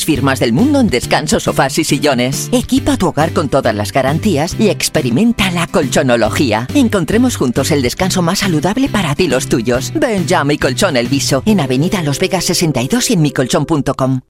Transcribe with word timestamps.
firmas 0.00 0.40
del 0.40 0.52
mundo 0.52 0.80
en 0.80 0.88
descansos, 0.88 1.44
sofás 1.44 1.78
y 1.78 1.84
sillones. 1.84 2.48
Equipa 2.52 2.96
tu 2.96 3.08
hogar 3.08 3.32
con 3.32 3.48
todas 3.48 3.74
las 3.74 3.92
garantías 3.92 4.56
y 4.58 4.68
experimenta 4.68 5.50
la 5.50 5.66
colchonología. 5.66 6.66
Encontremos 6.74 7.36
juntos 7.36 7.70
el 7.70 7.82
descanso 7.82 8.22
más 8.22 8.40
saludable 8.40 8.88
para 8.88 9.14
ti 9.14 9.22
y 9.22 9.28
los 9.28 9.48
tuyos. 9.48 9.92
Ven 9.94 10.26
ya 10.26 10.40
a 10.40 10.44
Mi 10.44 10.58
Colchón 10.58 10.96
El 10.96 11.08
Viso, 11.08 11.42
en 11.46 11.60
Avenida 11.60 12.02
Los 12.02 12.18
Vegas 12.18 12.44
62 12.44 13.10
y 13.10 13.12
en 13.14 13.22
micolchón.com. 13.22 14.20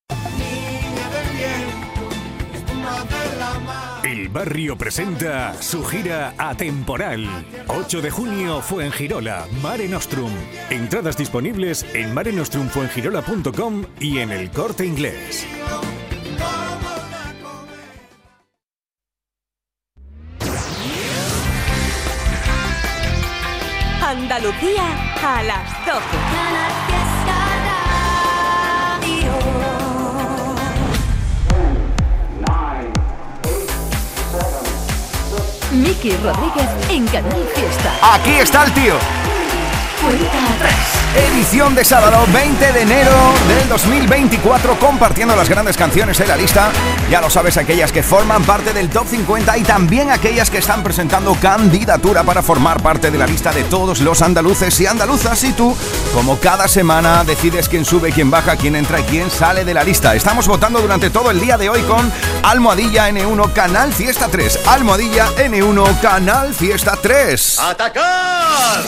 barrio 4.32 4.76
presenta 4.76 5.54
su 5.60 5.84
gira 5.84 6.34
atemporal. 6.38 7.28
8 7.68 8.00
de 8.00 8.10
junio 8.10 8.60
fue 8.60 8.84
en 8.84 8.92
Mare 9.62 9.88
Nostrum. 9.88 10.32
Entradas 10.70 11.16
disponibles 11.16 11.84
en 11.94 12.14
marenostrumfuengirola.com 12.14 13.84
y 14.00 14.18
en 14.18 14.32
el 14.32 14.50
corte 14.50 14.86
inglés. 14.86 15.46
Andalucía 24.00 25.14
a 25.22 25.42
las 25.42 25.86
12. 25.86 27.11
Miki 35.72 36.14
Rodríguez 36.16 36.68
en 36.90 37.06
Canal 37.06 37.44
Fiesta. 37.54 38.14
Aquí 38.14 38.32
está 38.32 38.64
el 38.64 38.72
tío. 38.72 38.94
Cuenta 40.02 40.54
atrás. 40.54 41.01
Edición 41.14 41.74
de 41.74 41.84
sábado 41.84 42.24
20 42.32 42.72
de 42.72 42.80
enero 42.80 43.12
del 43.46 43.68
2024 43.68 44.78
compartiendo 44.78 45.36
las 45.36 45.46
grandes 45.46 45.76
canciones 45.76 46.16
de 46.16 46.26
la 46.26 46.38
lista. 46.38 46.70
Ya 47.10 47.20
lo 47.20 47.28
sabes, 47.28 47.58
aquellas 47.58 47.92
que 47.92 48.02
forman 48.02 48.42
parte 48.44 48.72
del 48.72 48.88
top 48.88 49.06
50 49.06 49.58
y 49.58 49.62
también 49.62 50.10
aquellas 50.10 50.48
que 50.48 50.56
están 50.56 50.82
presentando 50.82 51.34
candidatura 51.34 52.22
para 52.22 52.42
formar 52.42 52.82
parte 52.82 53.10
de 53.10 53.18
la 53.18 53.26
lista 53.26 53.52
de 53.52 53.62
todos 53.64 54.00
los 54.00 54.22
andaluces 54.22 54.80
y 54.80 54.86
andaluzas. 54.86 55.44
Y 55.44 55.52
tú, 55.52 55.76
como 56.14 56.38
cada 56.38 56.66
semana, 56.66 57.24
decides 57.24 57.68
quién 57.68 57.84
sube, 57.84 58.10
quién 58.10 58.30
baja, 58.30 58.56
quién 58.56 58.74
entra 58.74 59.00
y 59.00 59.02
quién 59.02 59.30
sale 59.30 59.66
de 59.66 59.74
la 59.74 59.84
lista. 59.84 60.14
Estamos 60.14 60.48
votando 60.48 60.80
durante 60.80 61.10
todo 61.10 61.30
el 61.30 61.40
día 61.40 61.58
de 61.58 61.68
hoy 61.68 61.82
con 61.82 62.10
Almohadilla 62.42 63.10
N1 63.10 63.52
Canal 63.52 63.92
Fiesta 63.92 64.28
3. 64.28 64.60
Almohadilla 64.66 65.26
N1 65.36 66.00
Canal 66.00 66.54
Fiesta 66.54 66.96
3. 67.02 67.58
¡Atacar! 67.58 68.80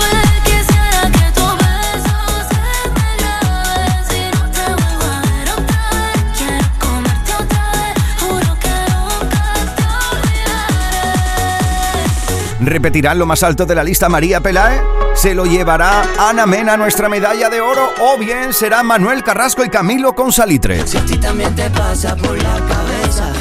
¿Repetirán 12.73 13.19
lo 13.19 13.27
más 13.27 13.43
alto 13.43 13.67
de 13.67 13.75
la 13.75 13.83
lista 13.83 14.09
María 14.09 14.41
Pelae? 14.41 14.81
¿Se 15.13 15.35
lo 15.35 15.45
llevará 15.45 16.01
Ana 16.17 16.47
Mena 16.47 16.75
nuestra 16.75 17.07
medalla 17.07 17.47
de 17.47 17.61
oro? 17.61 17.93
¿O 17.99 18.17
bien 18.17 18.51
será 18.51 18.81
Manuel 18.81 19.23
Carrasco 19.23 19.63
y 19.63 19.69
Camilo 19.69 20.15
con 20.15 20.31
Salitre? 20.31 20.87
Si 20.87 20.97
a 20.97 21.05
ti 21.05 21.19
también 21.19 21.55
te 21.55 21.69
pasa 21.69 22.15
por 22.15 22.35
la 22.35 22.55
cabeza, 22.55 23.31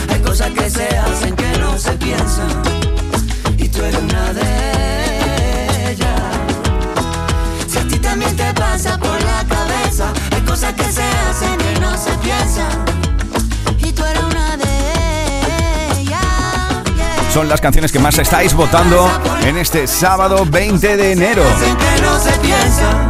Son 17.33 17.49
las 17.49 17.63
canciones 17.63 17.91
que 17.91 17.99
más 17.99 18.19
estáis 18.19 18.53
votando 18.53 19.11
en 19.43 19.57
este 19.57 19.87
sábado 19.87 20.45
20 20.45 20.99
de 20.99 21.13
enero. 21.13 21.43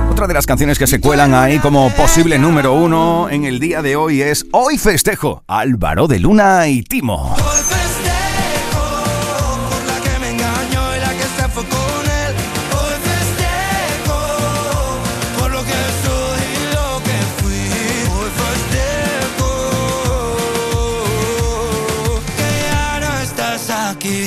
Otra 0.08 0.28
de 0.28 0.34
las 0.34 0.46
canciones 0.46 0.78
que 0.78 0.86
se 0.86 1.00
cuelan 1.00 1.34
ahí 1.34 1.58
como 1.58 1.90
posible 1.90 2.38
número 2.38 2.72
uno 2.72 3.28
en 3.28 3.44
el 3.44 3.58
día 3.58 3.82
de 3.82 3.96
hoy 3.96 4.22
es 4.22 4.46
Hoy 4.52 4.78
Festejo, 4.78 5.42
Álvaro 5.48 6.06
de 6.06 6.20
Luna 6.20 6.68
y 6.68 6.84
Timo. 6.84 7.34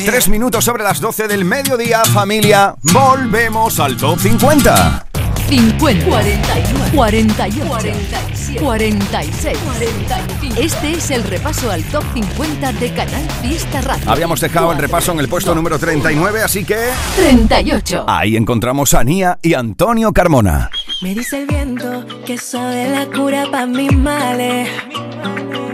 Tres 0.06 0.30
minutos 0.30 0.64
sobre 0.64 0.84
las 0.84 1.02
12 1.02 1.28
del 1.28 1.46
mediodía, 1.46 2.06
familia. 2.06 2.76
Volvemos 2.94 3.80
al 3.80 3.98
top 3.98 4.20
50. 4.20 5.08
50, 5.50 6.06
41, 6.06 6.86
48, 6.94 7.66
47, 7.68 8.64
46, 8.64 9.58
45. 9.58 10.62
Este 10.62 10.92
es 10.92 11.10
el 11.10 11.24
repaso 11.24 11.72
al 11.72 11.84
top 11.86 12.04
50 12.14 12.74
de 12.74 12.94
Canal 12.94 13.28
Fiesta 13.42 13.82
Radio. 13.82 14.12
Habíamos 14.12 14.40
dejado 14.42 14.72
el 14.72 14.78
repaso 14.78 15.12
en 15.12 15.20
el 15.22 15.28
puesto 15.28 15.56
número 15.56 15.80
39, 15.80 16.44
así 16.44 16.64
que 16.64 16.78
38. 17.16 18.06
ahí 18.08 18.38
encontramos 18.38 18.94
a 18.94 19.04
Nia 19.04 19.40
y 19.42 19.56
Antonio 19.56 20.14
Carmona. 20.14 20.70
Me 21.02 21.16
dice 21.16 21.40
el 21.42 21.48
viento 21.48 22.06
que 22.28 22.38
sabe 22.38 22.90
la 22.90 23.08
cura 23.08 23.46
para 23.52 23.66
mis 23.66 23.92
males. 23.92 24.70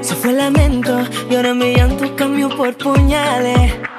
Se 0.01 0.15
fue 0.15 0.31
el 0.31 0.38
lamento 0.38 1.01
y 1.29 1.35
ahora 1.35 1.53
mi 1.53 1.75
llanto 1.75 2.15
cambió 2.15 2.50
por 2.50 2.77
puñales. 2.77 3.90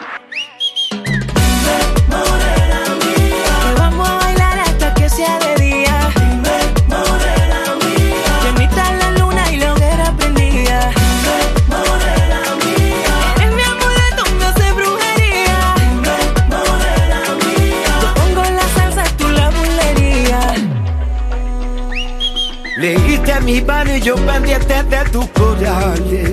Mi 23.52 23.58
y 23.96 24.00
yo 24.00 24.16
pendiente 24.16 24.82
de 24.82 25.04
tus 25.10 25.26
corales. 25.28 26.32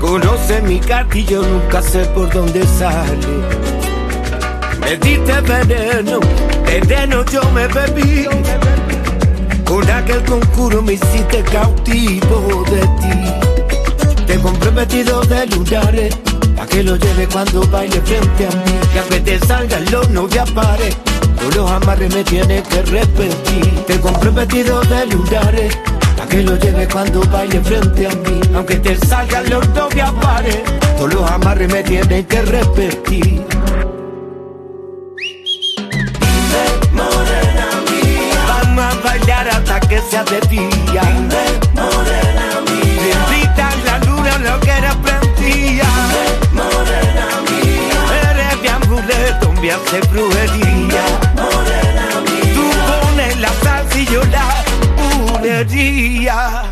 Conoce 0.00 0.62
mi 0.62 0.78
carta 0.78 1.18
y 1.18 1.24
nunca 1.24 1.82
sé 1.82 2.04
por 2.14 2.32
dónde 2.32 2.64
sale. 2.64 3.26
Me 4.80 4.96
diste 4.96 5.40
veneno, 5.40 6.20
veneno 6.64 7.24
yo 7.24 7.42
me 7.50 7.66
bebí. 7.66 8.26
Con 9.64 9.90
aquel 9.90 10.22
concurso 10.24 10.82
me 10.82 10.92
hiciste 10.92 11.42
cautivo 11.42 12.64
de 12.70 12.80
ti. 13.00 14.24
Te 14.24 14.38
compré 14.38 14.70
vestido 14.70 15.20
de 15.22 15.46
lunares, 15.48 16.16
pa' 16.56 16.66
que 16.66 16.84
lo 16.84 16.94
lleve 16.94 17.26
cuando 17.26 17.66
baile 17.72 18.00
frente 18.02 18.46
a 18.46 18.50
mí. 18.50 18.78
Y 18.94 18.98
aunque 18.98 19.20
te 19.20 19.38
salgan 19.40 19.84
los 19.90 20.08
novias 20.10 20.48
pares, 20.52 20.96
todos 21.38 21.56
los 21.56 21.70
amarres 21.70 22.14
me 22.14 22.24
tienes 22.24 22.62
que 22.68 22.82
repetir. 22.82 23.84
Te 23.86 23.98
vestido 24.30 24.80
de 24.82 25.06
lunares, 25.06 25.76
pa' 26.16 26.26
que 26.26 26.42
lo 26.42 26.56
lleve 26.56 26.86
cuando 26.88 27.20
baile 27.30 27.60
frente 27.60 28.06
a 28.06 28.10
mí. 28.10 28.40
Aunque 28.54 28.76
te 28.76 28.96
salgan 29.06 29.48
los 29.48 29.68
novias 29.70 30.12
pares, 30.20 30.58
todos 30.96 31.14
los 31.14 31.30
amarres 31.30 31.72
me 31.72 31.82
tienes 31.82 32.26
que 32.26 32.42
repetir. 32.42 33.44
A 38.50 39.40
hasta 39.56 39.80
que 39.80 40.00
sea 40.10 40.24
de 40.24 40.40
día. 40.48 41.02
morena 41.74 42.60
mía. 42.66 43.16
Bendita 43.30 43.70
la 43.84 43.98
luna, 44.00 44.38
lo 44.38 44.60
que 44.60 44.70
era 44.70 44.94
prendía. 45.02 45.84
Me 49.60 49.72
hace 49.72 50.00
brujería. 50.12 51.04
Tú 52.54 52.70
pones 53.02 53.40
la 53.40 53.48
salsa 53.62 53.98
y 53.98 54.06
yo 54.06 54.22
la 54.24 54.64
bulería. 55.32 56.62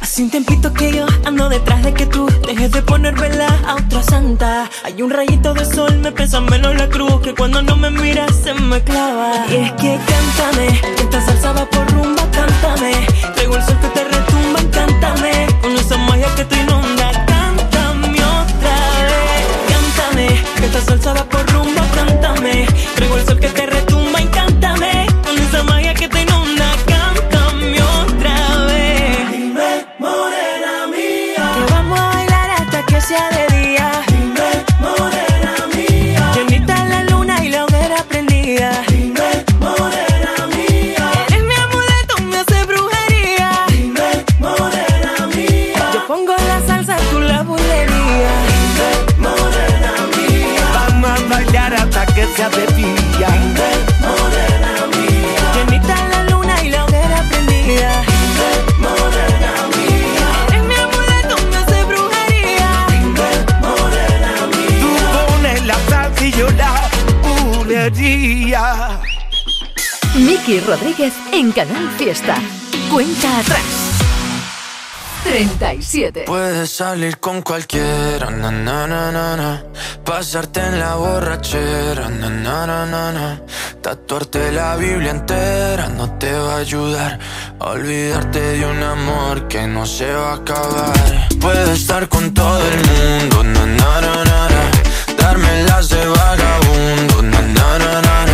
Hace 0.00 0.22
un 0.22 0.30
tiempito 0.30 0.72
que 0.72 0.92
yo 0.92 1.06
ando 1.24 1.48
detrás 1.48 1.82
de 1.82 1.92
que 1.92 2.06
tú 2.06 2.26
dejes 2.46 2.70
de 2.72 2.82
poner 2.82 3.14
vela 3.14 3.48
a 3.66 3.74
otra 3.76 4.02
santa. 4.02 4.70
Hay 4.84 5.02
un 5.02 5.10
rayito 5.10 5.54
de 5.54 5.64
sol, 5.64 5.98
me 5.98 6.12
pesa 6.12 6.40
menos 6.40 6.74
la 6.76 6.88
cruz 6.88 7.20
que 7.20 7.34
cuando 7.34 7.62
no 7.62 7.76
me 7.76 7.90
miras 7.90 8.34
se 8.42 8.54
me 8.54 8.82
clava. 8.82 9.46
Y 9.50 9.56
es 9.56 9.72
que 9.72 9.98
cántame, 10.06 10.80
que 10.96 11.02
esta 11.02 11.20
salsa 11.24 11.52
va 11.52 11.66
por 11.66 11.90
rumba, 11.92 12.22
cántame. 12.30 13.06
Traigo 13.34 13.56
el 13.56 13.62
sol 13.64 13.78
que 13.80 13.88
te 13.88 14.04
retumba, 14.04 14.60
cántame. 14.70 15.46
Con 15.60 15.72
esa 15.76 15.96
magia 15.98 16.34
que 16.36 16.44
te 16.44 16.56
inunda, 16.56 17.10
cántame 17.26 18.18
otra 18.18 18.76
vez. 19.08 19.46
Cántame, 19.68 20.42
que 20.56 20.66
esta 20.66 20.80
salsa 20.82 21.12
va 21.14 21.24
por 21.24 21.33
Miki 70.46 70.60
Rodríguez 70.60 71.14
en 71.32 71.52
Canal 71.52 71.88
Fiesta. 71.96 72.36
Cuenta 72.92 73.38
atrás. 73.38 73.62
37. 75.22 76.24
Puedes 76.26 76.68
salir 76.70 77.18
con 77.18 77.40
cualquiera, 77.40 78.28
na, 78.28 78.50
na, 78.50 78.86
na, 78.86 79.10
na, 79.10 79.62
pasarte 80.04 80.60
en 80.60 80.80
la 80.80 80.96
borrachera, 80.96 82.10
na, 82.10 82.28
na, 82.28 82.66
na, 82.66 83.12
na, 83.12 83.40
tatuarte 83.80 84.52
la 84.52 84.76
Biblia 84.76 85.12
entera 85.12 85.88
no 85.88 86.10
te 86.18 86.32
va 86.32 86.56
a 86.56 86.58
ayudar 86.58 87.18
olvidarte 87.60 88.40
de 88.40 88.66
un 88.66 88.82
amor 88.82 89.48
que 89.48 89.66
no 89.66 89.86
se 89.86 90.12
va 90.12 90.32
a 90.32 90.34
acabar. 90.34 91.28
Puedes 91.40 91.70
estar 91.70 92.06
con 92.10 92.34
todo 92.34 92.60
el 92.68 92.76
mundo, 92.90 93.44
na, 93.44 93.64
na, 93.64 94.00
na, 94.00 94.24
na. 94.24 94.70
darme 95.16 95.64
las 95.64 95.88
de 95.88 96.06
vagabundo, 96.06 97.22
na, 97.22 97.40
na, 97.40 97.78
na, 97.78 98.02
na, 98.02 98.33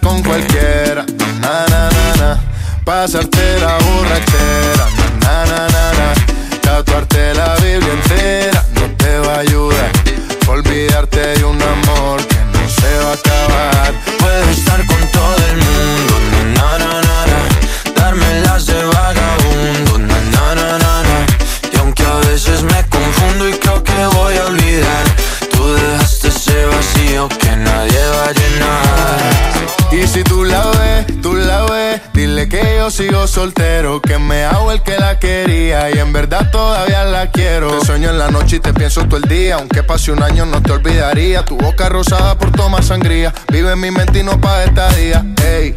con 0.00 0.22
cualquiera, 0.22 1.04
na 1.40 1.66
na 1.68 1.88
na 1.90 2.16
na, 2.16 2.40
pasarte 2.84 3.58
la 3.60 3.78
borrachera, 3.78 4.86
na 5.20 5.44
na 5.46 5.68
na 5.74 5.92
na, 5.92 5.93
verdad 36.34 36.50
todavía 36.50 37.04
la 37.04 37.30
quiero. 37.30 37.78
Te 37.78 37.86
sueño 37.86 38.10
en 38.10 38.18
la 38.18 38.28
noche 38.28 38.56
y 38.56 38.60
te 38.60 38.72
pienso 38.72 39.06
todo 39.06 39.18
el 39.18 39.28
día, 39.28 39.56
aunque 39.56 39.82
pase 39.82 40.10
un 40.10 40.22
año 40.22 40.46
no 40.46 40.62
te 40.62 40.72
olvidaría. 40.72 41.44
Tu 41.44 41.56
boca 41.56 41.88
rosada 41.88 42.36
por 42.36 42.50
tomar 42.52 42.82
sangría, 42.82 43.32
vive 43.52 43.76
mi 43.76 43.90
mente 43.90 44.20
y 44.20 44.22
no 44.22 44.40
pa' 44.40 44.64
esta 44.64 44.88
día. 44.94 45.24
Ey, 45.44 45.76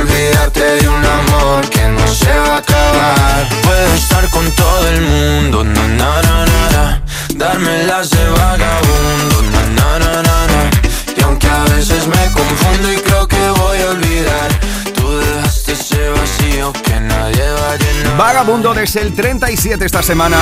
Olvídate 0.00 0.60
de 0.80 0.88
un 0.88 1.04
amor 1.04 1.68
que 1.70 1.88
no 1.88 2.06
se 2.06 2.30
va 2.30 2.54
a 2.54 2.58
acabar. 2.58 3.48
Puedo 3.62 3.94
estar 3.94 4.28
con 4.30 4.50
todo 4.52 4.88
el 4.88 5.00
mundo, 5.00 5.64
na 5.64 5.88
na 5.88 6.22
na 6.22 6.46
na 6.46 6.70
na. 6.70 7.02
Darme 7.34 7.84
las 7.84 8.10
de 8.10 8.24
vagabundo, 8.28 9.42
na 9.52 9.62
na 9.78 9.98
na 9.98 10.22
na 10.22 10.46
na. 10.52 10.70
Y 11.16 11.22
aunque 11.22 11.48
a 11.48 11.64
veces 11.64 12.06
me 12.06 12.24
confundo 12.32 12.92
y 12.92 12.96
creo 12.96 13.26
que 13.26 13.50
voy 13.60 13.78
a 13.80 13.90
olvidar, 13.90 14.48
tú 14.94 15.18
dejaste 15.18 15.72
ese 15.72 16.08
vacío 16.10 16.72
que 16.72 17.00
nadie 17.00 17.50
va 17.50 17.72
a 17.72 17.76
llenar. 17.76 18.16
Vagabundo 18.16 18.74
desde 18.74 19.00
el 19.02 19.14
37 19.14 19.84
esta 19.84 20.02
semana. 20.02 20.38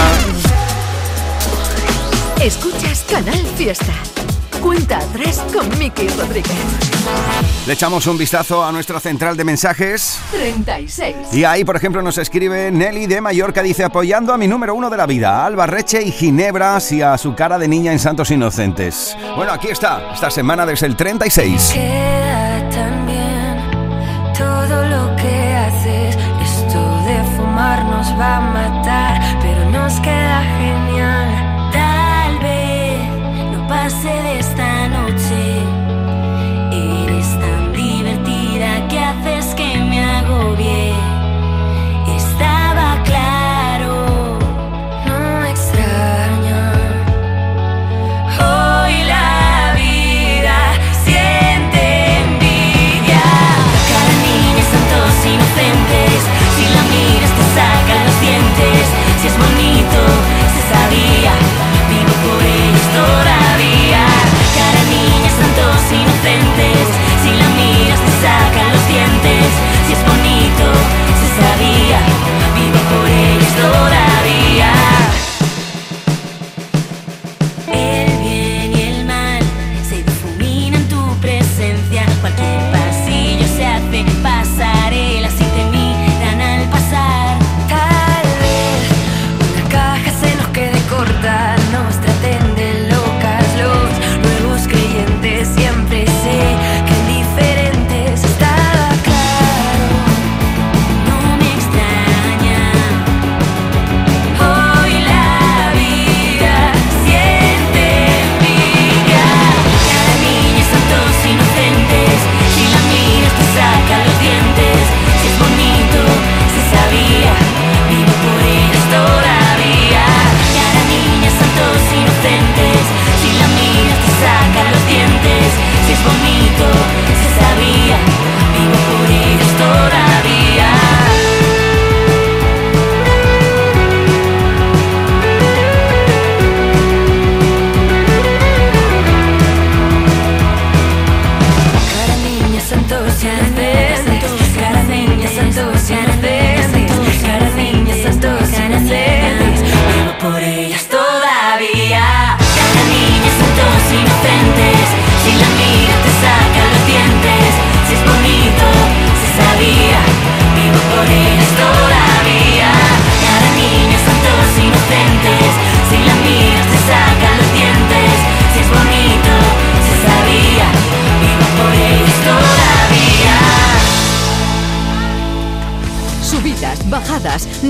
Escuchas 2.40 3.04
Canal 3.10 3.42
Fiesta. 3.56 3.94
Cuenta 4.60 4.98
atrás 4.98 5.44
con 5.52 5.78
Miki 5.78 6.08
Rodríguez. 6.08 6.52
Le 7.66 7.72
echamos 7.72 8.06
un 8.06 8.18
vistazo 8.18 8.64
a 8.64 8.72
nuestra 8.72 9.00
central 9.00 9.36
de 9.36 9.44
mensajes. 9.44 10.18
36. 10.32 11.16
Y 11.32 11.44
ahí, 11.44 11.64
por 11.64 11.76
ejemplo, 11.76 12.02
nos 12.02 12.18
escribe 12.18 12.70
Nelly 12.70 13.06
de 13.06 13.20
Mallorca, 13.20 13.62
dice 13.62 13.84
apoyando 13.84 14.32
a 14.32 14.38
mi 14.38 14.48
número 14.48 14.74
uno 14.74 14.90
de 14.90 14.96
la 14.96 15.06
vida, 15.06 15.42
a 15.42 15.46
Alba 15.46 15.66
Reche 15.66 16.02
y 16.02 16.10
Ginebras 16.10 16.92
y 16.92 17.02
a 17.02 17.16
su 17.18 17.34
cara 17.34 17.58
de 17.58 17.68
niña 17.68 17.92
en 17.92 17.98
Santos 17.98 18.30
Inocentes. 18.30 19.16
Bueno, 19.36 19.52
aquí 19.52 19.68
está, 19.68 20.12
esta 20.14 20.30
semana 20.30 20.64
desde 20.66 20.86
el 20.86 20.96
36. 20.96 21.70
Queda 21.74 22.68
tan 22.70 23.06
bien 23.06 24.34
todo 24.36 24.84
lo 24.84 25.16
que 25.16 25.54
haces. 25.54 26.16
Esto 26.16 27.04
de 27.04 27.36
fumar 27.36 27.84
nos 27.84 28.08
va 28.18 28.36
a 28.36 28.40
matar, 28.40 29.20
pero 29.42 29.70
nos 29.70 30.00
queda 30.00 30.42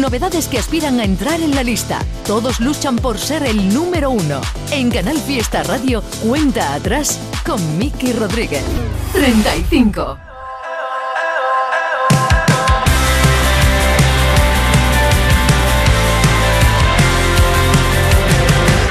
novedades 0.00 0.48
que 0.48 0.58
aspiran 0.58 1.00
a 1.00 1.04
entrar 1.04 1.40
en 1.40 1.54
la 1.54 1.62
lista. 1.62 2.00
Todos 2.26 2.60
luchan 2.60 2.96
por 2.96 3.18
ser 3.18 3.44
el 3.44 3.72
número 3.72 4.10
uno. 4.10 4.40
En 4.70 4.90
Canal 4.90 5.18
Fiesta 5.18 5.62
Radio, 5.62 6.02
cuenta 6.26 6.74
atrás 6.74 7.18
con 7.44 7.60
Miki 7.78 8.12
Rodríguez. 8.12 8.64
35. 9.12 10.18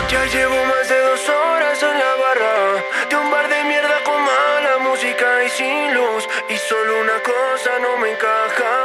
Ya 0.09 0.25
llevo 0.25 0.55
más 0.65 0.89
de 0.89 1.00
dos 1.01 1.29
horas 1.29 1.83
en 1.83 2.00
la 2.00 2.13
barra 2.24 2.83
De 3.09 3.15
un 3.15 3.31
bar 3.31 3.50
de 3.50 3.63
mierda 3.65 3.97
con 4.03 4.21
mala 4.21 4.89
música 4.89 5.25
y 5.45 5.50
sin 5.50 5.93
luz 5.93 6.24
Y 6.50 6.57
solo 6.57 7.01
una 7.01 7.19
cosa 7.24 7.71
no 7.81 7.97
me 8.01 8.12
encaja 8.12 8.85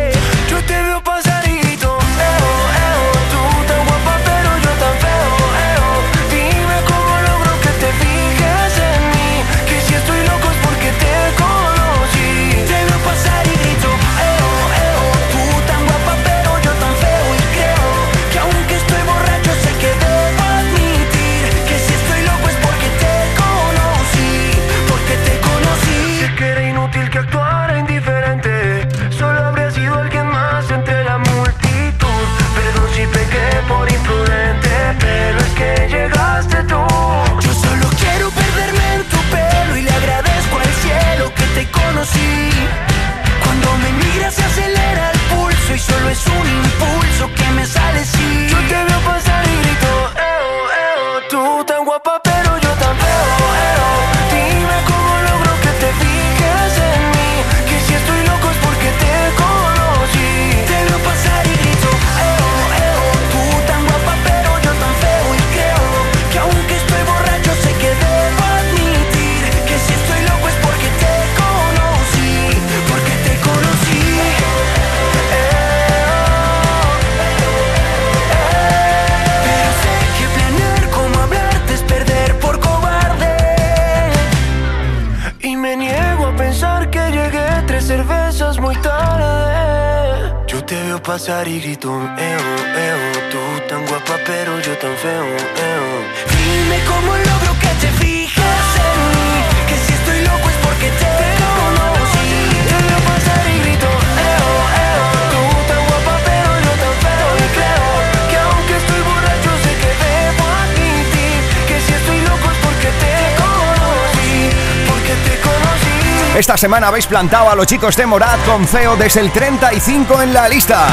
Semana 116.61 116.89
habéis 116.89 117.07
plantado 117.07 117.49
a 117.49 117.55
los 117.55 117.65
chicos 117.65 117.97
de 117.97 118.05
Morat 118.05 118.45
con 118.45 118.67
Feo 118.67 118.95
desde 118.95 119.21
el 119.21 119.31
35 119.31 120.21
en 120.21 120.31
la 120.31 120.47
lista. 120.47 120.89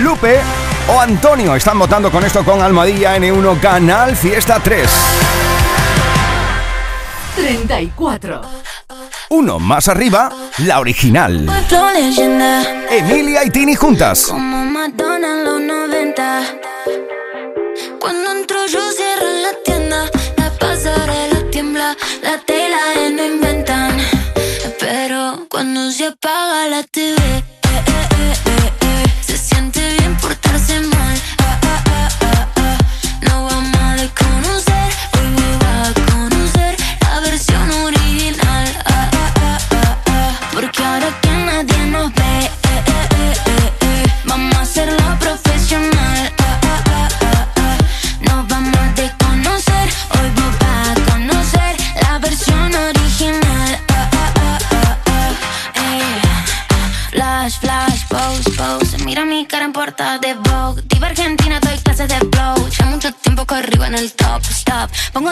Lupe 0.00 0.38
o 0.86 1.00
Antonio 1.00 1.56
están 1.56 1.80
votando 1.80 2.12
con 2.12 2.24
esto 2.24 2.44
con 2.44 2.62
Almadilla 2.62 3.16
N1 3.16 3.58
Canal 3.58 4.14
Fiesta 4.14 4.60
3. 4.62 4.88
34. 7.34 8.40
Uno 9.30 9.58
más 9.58 9.88
arriba, 9.88 10.30
la 10.58 10.78
original. 10.78 11.44
Emilia 12.88 13.44
y 13.44 13.50
Tini 13.50 13.74
juntas. 13.74 14.32
Cuando 25.54 25.88
se 25.92 26.06
apaga 26.06 26.66
la 26.68 26.82
TV, 26.82 27.16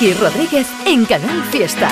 Miki 0.00 0.14
Rodríguez 0.14 0.68
en 0.86 1.04
Canal 1.06 1.42
Fiesta. 1.50 1.88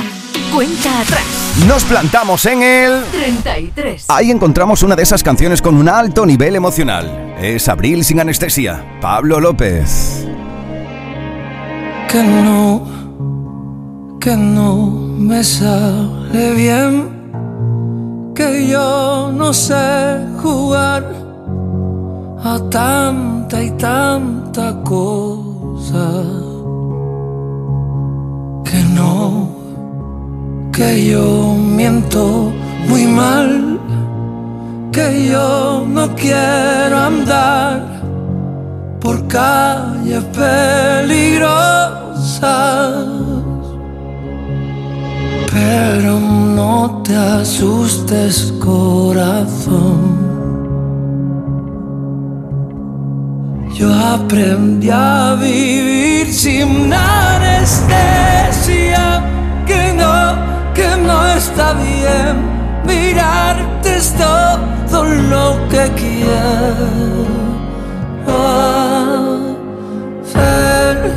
Cuenta 0.54 1.00
atrás. 1.00 1.24
Nos 1.66 1.82
plantamos 1.84 2.46
en 2.46 2.62
el... 2.62 3.02
33. 3.10 4.04
Ahí 4.08 4.30
encontramos 4.30 4.84
una 4.84 4.94
de 4.94 5.02
esas 5.02 5.24
canciones 5.24 5.60
con 5.60 5.74
un 5.76 5.88
alto 5.88 6.24
nivel 6.24 6.54
emocional. 6.54 7.34
Es 7.40 7.68
Abril 7.68 8.04
sin 8.04 8.20
anestesia. 8.20 8.98
Pablo 9.00 9.40
López. 9.40 10.24
que 12.08 12.22
no, 12.22 12.86
que 14.20 14.36
no 14.36 14.86
me 15.18 15.42
sale 15.42 16.54
bien, 16.54 17.10
que 18.36 18.68
yo 18.68 19.32
no 19.34 19.52
sé 19.52 20.26
jugar 20.40 21.12
a 22.44 22.60
tanta 22.70 23.64
y 23.64 23.70
tanta 23.72 24.80
cosa, 24.84 26.22
que 28.70 28.82
no, 28.98 29.48
que 30.72 31.10
yo 31.10 31.54
miento 31.54 32.52
muy 32.88 33.06
mal, 33.06 33.78
que 34.92 35.28
yo 35.30 35.84
no 35.86 36.14
quiero 36.14 36.98
andar 36.98 37.82
por 39.00 39.26
calles 39.28 40.24
peligrosas. 40.34 41.46
Pero 45.52 46.18
no 46.20 47.02
te 47.04 47.14
asustes, 47.14 48.52
corazón. 48.58 50.35
Yo 53.78 53.92
aprendí 53.92 54.88
a 54.88 55.36
vivir 55.38 56.32
sin 56.32 56.90
anestesia, 56.90 58.02
que 59.66 59.92
no, 59.92 60.72
que 60.72 60.96
no 60.96 61.26
está 61.26 61.74
bien. 61.74 62.56
Mirarte 62.86 63.96
es 63.96 64.14
todo 64.14 65.04
lo 65.04 65.58
que 65.68 65.90
quiero 65.94 67.26
hacer. 70.24 71.12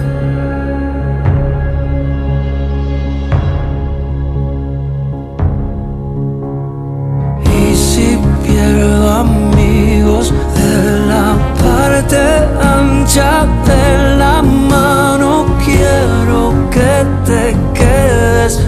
Y 7.46 7.74
si 7.74 8.20
pierdo 8.44 9.10
amigos 9.12 10.34
de 10.56 11.08
la 11.08 11.49
parte 11.90 12.48
ancha 12.62 13.48
de 13.66 14.18
la 14.18 14.42
mano, 14.42 15.46
quiero 15.66 16.54
que 16.70 16.92
te 17.26 17.56
quedes 17.74 18.62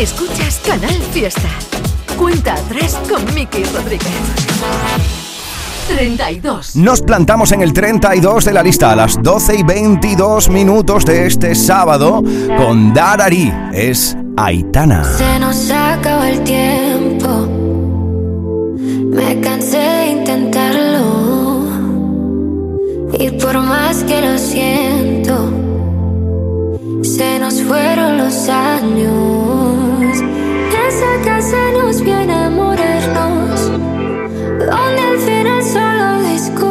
Escuchas 0.00 0.62
Canal 0.66 0.94
Fiesta. 1.12 1.50
Cuenta 2.16 2.54
atrás 2.54 2.98
con 3.06 3.22
Miki 3.34 3.62
Rodríguez. 3.64 4.08
32. 5.88 6.76
Nos 6.76 7.02
plantamos 7.02 7.52
en 7.52 7.60
el 7.60 7.74
32 7.74 8.46
de 8.46 8.52
la 8.54 8.62
lista 8.62 8.92
a 8.92 8.96
las 8.96 9.22
12 9.22 9.56
y 9.56 9.62
22 9.62 10.48
minutos 10.48 11.04
de 11.04 11.26
este 11.26 11.54
sábado 11.54 12.22
con 12.56 12.94
Darari. 12.94 13.52
Es 13.74 14.16
Aitana. 14.38 15.04
Se 15.04 15.38
nos 15.38 15.70
acaba 15.70 16.30
el 16.30 16.44
tiempo. 16.44 17.46
Me 18.78 19.38
cansé 19.42 19.76
de 19.76 20.06
intentarlo. 20.12 21.66
Y 23.18 23.30
por 23.32 23.60
más 23.60 24.02
que 24.04 24.22
lo 24.22 24.38
siento, 24.38 25.19
se 27.20 27.38
nos 27.38 27.62
fueron 27.64 28.16
los 28.16 28.48
años. 28.48 30.16
Esa 30.88 31.12
casa 31.22 31.58
nos 31.72 32.00
viene 32.02 32.32
a 32.32 32.48
morirnos. 32.48 33.60
Donde 34.70 35.02
al 35.10 35.18
final 35.18 35.62
solo 35.62 36.22
discutimos. 36.22 36.69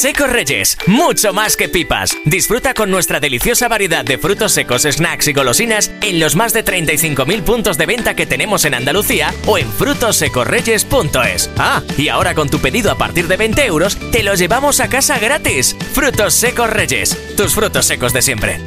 Secos 0.00 0.30
Reyes, 0.30 0.78
mucho 0.86 1.34
más 1.34 1.56
que 1.56 1.68
pipas. 1.68 2.16
Disfruta 2.24 2.72
con 2.72 2.90
nuestra 2.90 3.20
deliciosa 3.20 3.68
variedad 3.68 4.04
de 4.04 4.16
frutos 4.16 4.52
secos, 4.52 4.82
snacks 4.82 5.28
y 5.28 5.34
golosinas 5.34 5.90
en 6.00 6.18
los 6.18 6.36
más 6.36 6.54
de 6.54 6.64
35.000 6.64 7.42
puntos 7.42 7.76
de 7.76 7.86
venta 7.86 8.14
que 8.14 8.26
tenemos 8.26 8.64
en 8.64 8.74
Andalucía 8.74 9.34
o 9.46 9.58
en 9.58 9.70
frutosecorreyes.es. 9.70 11.50
Ah, 11.58 11.82
y 11.98 12.08
ahora 12.08 12.34
con 12.34 12.48
tu 12.48 12.60
pedido 12.60 12.90
a 12.90 12.96
partir 12.96 13.28
de 13.28 13.36
20 13.36 13.66
euros, 13.66 13.98
te 14.10 14.22
lo 14.22 14.34
llevamos 14.34 14.80
a 14.80 14.88
casa 14.88 15.18
gratis. 15.18 15.76
Frutos 15.92 16.32
secos 16.32 16.70
Reyes, 16.70 17.16
tus 17.36 17.54
frutos 17.54 17.84
secos 17.84 18.14
de 18.14 18.22
siempre. 18.22 18.58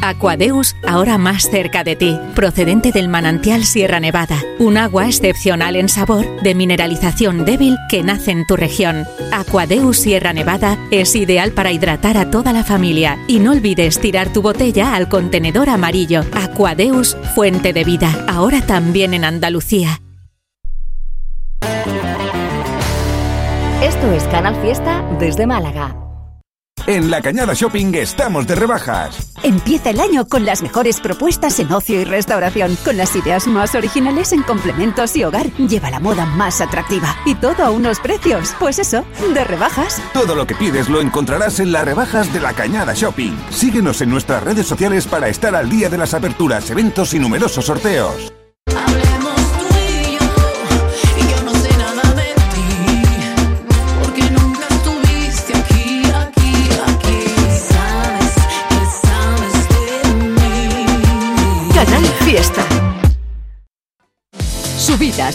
Aquadeus, 0.00 0.76
ahora 0.86 1.18
más 1.18 1.50
cerca 1.50 1.84
de 1.84 1.96
ti, 1.96 2.18
procedente 2.34 2.92
del 2.92 3.08
manantial 3.08 3.64
Sierra 3.64 4.00
Nevada, 4.00 4.40
un 4.58 4.76
agua 4.76 5.06
excepcional 5.06 5.76
en 5.76 5.88
sabor, 5.88 6.40
de 6.42 6.54
mineralización 6.54 7.44
débil 7.44 7.76
que 7.90 8.02
nace 8.02 8.30
en 8.30 8.46
tu 8.46 8.56
región. 8.56 9.06
Aquadeus 9.38 9.98
Sierra 9.98 10.32
Nevada 10.32 10.76
es 10.90 11.14
ideal 11.14 11.52
para 11.52 11.70
hidratar 11.70 12.16
a 12.16 12.28
toda 12.28 12.52
la 12.52 12.64
familia 12.64 13.16
y 13.28 13.38
no 13.38 13.52
olvides 13.52 14.00
tirar 14.00 14.32
tu 14.32 14.42
botella 14.42 14.96
al 14.96 15.08
contenedor 15.08 15.70
amarillo. 15.70 16.22
Aquadeus, 16.32 17.16
fuente 17.36 17.72
de 17.72 17.84
vida, 17.84 18.26
ahora 18.28 18.62
también 18.62 19.14
en 19.14 19.24
Andalucía. 19.24 20.00
Esto 23.80 24.12
es 24.12 24.24
Canal 24.24 24.60
Fiesta 24.60 25.04
desde 25.20 25.46
Málaga. 25.46 26.07
En 26.88 27.10
La 27.10 27.20
Cañada 27.20 27.52
Shopping 27.52 27.94
estamos 27.96 28.46
de 28.46 28.54
rebajas. 28.54 29.34
Empieza 29.42 29.90
el 29.90 30.00
año 30.00 30.26
con 30.26 30.46
las 30.46 30.62
mejores 30.62 31.00
propuestas 31.00 31.60
en 31.60 31.70
ocio 31.70 32.00
y 32.00 32.04
restauración, 32.04 32.78
con 32.82 32.96
las 32.96 33.14
ideas 33.14 33.46
más 33.46 33.74
originales 33.74 34.32
en 34.32 34.42
complementos 34.42 35.14
y 35.14 35.22
hogar. 35.22 35.52
Lleva 35.58 35.90
la 35.90 36.00
moda 36.00 36.24
más 36.24 36.62
atractiva 36.62 37.14
y 37.26 37.34
todo 37.34 37.62
a 37.62 37.70
unos 37.70 38.00
precios, 38.00 38.56
pues 38.58 38.78
eso, 38.78 39.04
de 39.34 39.44
rebajas. 39.44 40.00
Todo 40.14 40.34
lo 40.34 40.46
que 40.46 40.54
pides 40.54 40.88
lo 40.88 41.02
encontrarás 41.02 41.60
en 41.60 41.72
las 41.72 41.84
rebajas 41.84 42.32
de 42.32 42.40
La 42.40 42.54
Cañada 42.54 42.94
Shopping. 42.94 43.36
Síguenos 43.50 44.00
en 44.00 44.08
nuestras 44.08 44.42
redes 44.42 44.66
sociales 44.66 45.06
para 45.06 45.28
estar 45.28 45.54
al 45.54 45.68
día 45.68 45.90
de 45.90 45.98
las 45.98 46.14
aperturas, 46.14 46.70
eventos 46.70 47.12
y 47.12 47.18
numerosos 47.18 47.66
sorteos. 47.66 48.32
Hablemos 48.74 49.27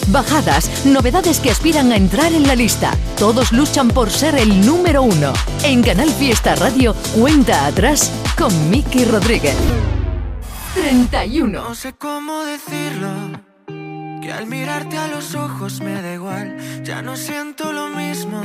Bajadas, 0.08 0.86
novedades 0.86 1.40
que 1.40 1.50
aspiran 1.50 1.92
a 1.92 1.96
entrar 1.96 2.32
en 2.32 2.46
la 2.46 2.54
lista. 2.54 2.92
Todos 3.18 3.52
luchan 3.52 3.88
por 3.88 4.10
ser 4.10 4.34
el 4.34 4.64
número 4.64 5.02
uno. 5.02 5.34
En 5.62 5.82
Canal 5.82 6.08
Fiesta 6.08 6.54
Radio, 6.54 6.94
cuenta 7.14 7.66
atrás 7.66 8.10
con 8.38 8.70
Miki 8.70 9.04
Rodríguez. 9.04 9.54
31. 10.74 11.62
No 11.68 11.74
sé 11.74 11.92
cómo 11.92 12.44
decirlo. 12.44 13.10
Que 14.22 14.32
al 14.32 14.46
mirarte 14.46 14.96
a 14.96 15.08
los 15.08 15.34
ojos 15.34 15.82
me 15.82 16.00
da 16.00 16.14
igual. 16.14 16.56
Ya 16.82 17.02
no 17.02 17.14
siento 17.14 17.70
lo 17.70 17.90
mismo. 17.90 18.42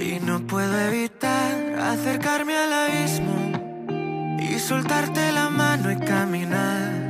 Y 0.00 0.20
no 0.24 0.46
puedo 0.46 0.78
evitar 0.78 1.76
acercarme 1.76 2.56
al 2.56 2.72
abismo. 2.72 4.38
Y 4.38 4.60
soltarte 4.60 5.32
la 5.32 5.50
mano 5.50 5.90
y 5.90 5.96
caminar. 5.96 7.09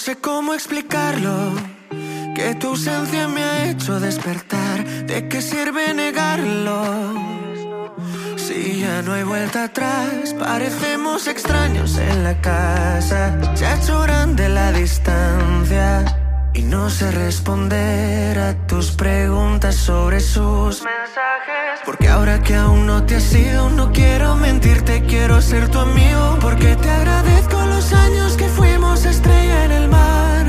sé 0.00 0.16
cómo 0.16 0.54
explicarlo. 0.54 1.52
Que 2.34 2.54
tu 2.54 2.68
ausencia 2.68 3.28
me 3.28 3.42
ha 3.42 3.70
hecho 3.70 4.00
despertar. 4.00 4.82
¿De 5.04 5.28
qué 5.28 5.42
sirve 5.42 5.92
negarlo? 5.92 7.14
Si 8.36 8.80
ya 8.80 9.02
no 9.02 9.12
hay 9.12 9.24
vuelta 9.24 9.64
atrás, 9.64 10.34
parecemos 10.38 11.26
extraños 11.26 11.98
en 11.98 12.24
la 12.24 12.40
casa. 12.40 13.38
Ha 13.62 13.74
hecho 13.76 14.00
grande 14.00 14.48
la 14.48 14.72
distancia. 14.72 16.29
Y 16.52 16.62
no 16.62 16.90
sé 16.90 17.12
responder 17.12 18.38
a 18.38 18.66
tus 18.66 18.90
preguntas 18.90 19.76
sobre 19.76 20.18
sus 20.18 20.82
mensajes. 20.82 21.80
Porque 21.84 22.08
ahora 22.08 22.42
que 22.42 22.56
aún 22.56 22.86
no 22.86 23.04
te 23.04 23.16
has 23.16 23.32
ido, 23.32 23.70
no 23.70 23.92
quiero 23.92 24.34
mentirte, 24.34 25.02
quiero 25.02 25.40
ser 25.40 25.68
tu 25.68 25.78
amigo. 25.78 26.38
Porque 26.40 26.74
te 26.74 26.90
agradezco 26.90 27.64
los 27.66 27.92
años 27.92 28.36
que 28.36 28.48
fuimos 28.48 29.04
estrella 29.04 29.64
en 29.64 29.72
el 29.72 29.88
mar. 29.88 30.46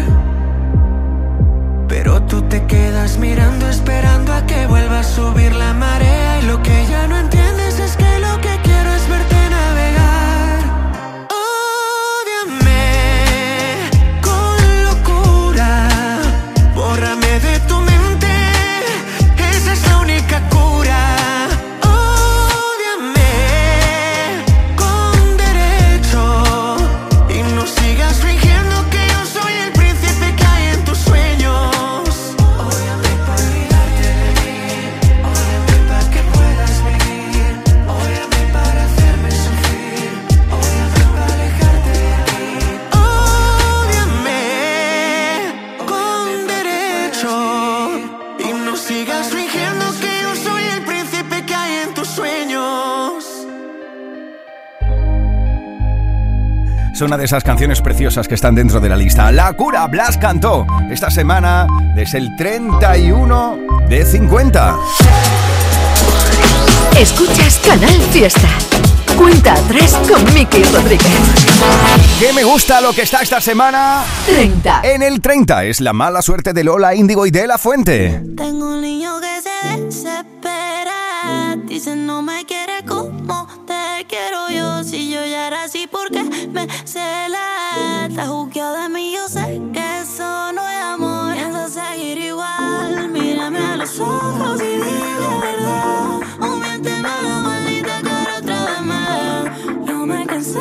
Pero 1.88 2.24
tú 2.24 2.42
te 2.44 2.66
quedas 2.66 3.18
mirando, 3.18 3.70
esperando 3.70 4.34
a 4.34 4.46
que 4.48 4.66
vuelva 4.66 5.02
a 5.02 5.04
subir 5.04 5.54
la 5.54 5.74
marea. 5.74 6.40
Y 6.42 6.46
lo 6.48 6.64
que 6.64 6.88
ya 6.88 7.08
no 7.08 7.18
entiendes 7.18 7.80
es 7.80 7.96
que 7.96 8.20
lo 8.20 8.31
Es 57.02 57.06
una 57.08 57.18
de 57.18 57.26
esas 57.26 57.44
canciones 57.44 57.82
preciosas 57.82 58.28
que 58.28 58.36
están 58.36 58.54
dentro 58.54 58.80
de 58.80 58.88
la 58.88 58.96
lista. 58.96 59.32
La 59.32 59.52
cura, 59.54 59.88
Blas 59.88 60.20
cantó 60.20 60.68
esta 60.92 61.10
semana 61.10 61.66
desde 61.96 62.20
el 62.20 62.36
31 62.36 63.58
de 63.90 64.06
50. 64.06 64.78
Escuchas 66.96 67.60
Canal 67.66 68.00
Fiesta. 68.12 68.48
Cuenta 69.18 69.54
atrás 69.54 70.00
con 70.08 70.32
Miki 70.36 70.64
Rodríguez. 70.66 71.10
¿Qué 72.20 72.34
me 72.34 72.44
gusta 72.44 72.80
lo 72.82 72.94
que 72.94 73.02
está 73.02 73.24
esta 73.24 73.42
semana? 73.42 74.04
30. 74.28 74.82
En 74.84 75.02
el 75.02 75.22
30 75.22 75.64
es 75.64 75.82
la 75.82 75.94
mala 75.94 76.22
suerte 76.22 76.54
de 76.54 76.64
Lola 76.64 76.94
Índigo 76.94 77.26
y 77.26 77.32
de 77.32 77.48
La 77.48 77.58
Fuente. 77.58 78.22
Tengo 78.38 78.76
un 78.76 78.82
niño 78.82 79.20
que 79.20 79.42
se 79.42 79.80
desespera. 79.80 81.58
Dice 81.66 81.96
no 81.96 82.22
me 82.22 82.46
quiere 82.46 82.86
como. 82.88 83.61
Era 85.48 85.64
así, 85.64 85.88
porque 85.88 86.24
me 86.24 86.68
cela? 86.86 88.06
Está 88.08 88.28
juzgado 88.28 88.84
de 88.84 88.90
mí, 88.90 89.12
yo 89.12 89.28
sé 89.28 89.60
que 89.74 90.00
eso 90.02 90.52
no 90.54 90.62
es 90.70 90.84
amor. 90.84 91.34
Pienso 91.34 91.68
seguir 91.68 92.20
igual. 92.20 93.10
Mírame 93.10 93.58
a 93.58 93.78
los 93.78 94.00
ojos 94.00 94.62
y 94.62 94.68
dime 94.68 95.20
la 95.20 95.38
verdad. 95.40 96.20
O 96.42 96.58
miénteme 96.58 97.10
la 97.24 97.40
maldita 97.42 98.02
cara 98.04 98.38
otra 98.38 98.66
vez 98.66 98.82
más. 98.82 99.88
Yo 99.88 100.06
me 100.06 100.26
cansé 100.28 100.60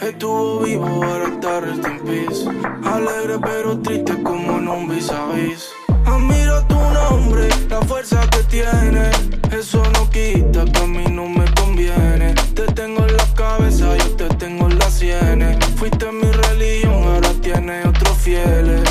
Estuvo 0.00 0.60
vivo, 0.60 0.86
ahora 0.86 1.26
está 1.26 1.60
rest 1.60 1.82
peace. 2.06 2.48
Alegre 2.84 3.38
pero 3.42 3.80
triste 3.80 4.22
como 4.22 4.58
en 4.58 4.68
un 4.68 4.88
vis 4.88 5.10
a 5.10 5.26
vis. 5.32 5.70
Admiro 6.06 6.64
tu 6.66 6.76
nombre, 6.76 7.48
la 7.68 7.80
fuerza 7.82 8.20
que 8.30 8.44
tiene. 8.44 9.10
Eso 9.50 9.82
no 9.94 10.08
quita 10.08 10.64
que 10.66 10.78
a 10.78 10.86
mí 10.86 11.04
no 11.10 11.28
me 11.28 11.44
conviene. 11.54 12.34
Te 12.54 12.66
tengo 12.74 13.04
en 13.04 13.16
la 13.16 13.26
cabeza, 13.34 13.96
yo 13.96 14.10
te 14.14 14.28
tengo 14.36 14.68
en 14.68 14.78
las 14.78 14.94
sienes. 14.94 15.58
Fuiste 15.74 16.12
mi 16.12 16.30
religión, 16.30 17.02
ahora 17.02 17.30
tienes 17.40 17.86
otros 17.86 18.16
fieles. 18.18 18.83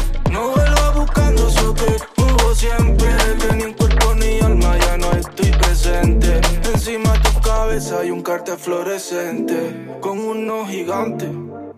Un 8.14 8.22
cartel 8.22 8.58
fluorescente. 8.58 9.98
Con 10.00 10.20
unos 10.20 10.70
gigantes, 10.70 11.30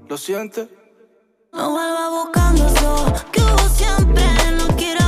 ¿lo 0.10 0.18
sientes? 0.18 0.68
No 1.54 1.72
vuelvas 1.72 2.10
buscando 2.12 2.68
eso 2.68 3.06
que 3.32 3.42
hubo 3.42 3.70
siempre. 3.70 4.24
No 4.58 4.68
quiero 4.76 5.05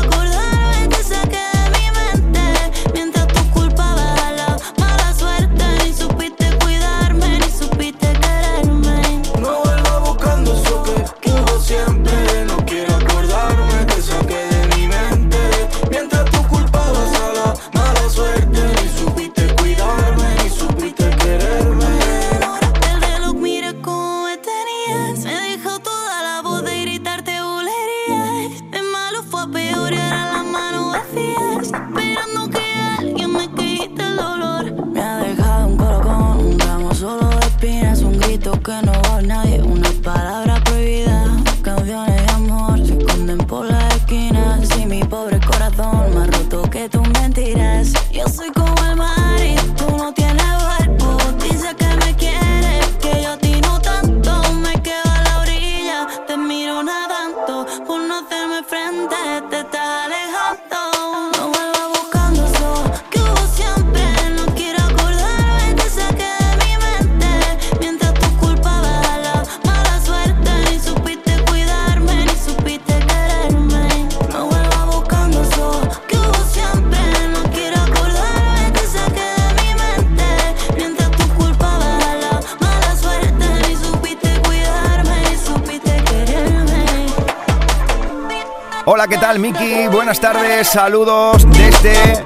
Saludos 90.63 91.47
desde 91.51 92.23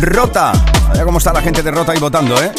Rota. 0.00 0.50
A 0.50 0.92
ver 0.94 1.04
cómo 1.04 1.18
está 1.18 1.32
la 1.32 1.40
gente 1.40 1.62
de 1.62 1.70
Rota 1.70 1.92
ahí 1.92 1.98
votando, 1.98 2.40
¿eh? 2.42 2.50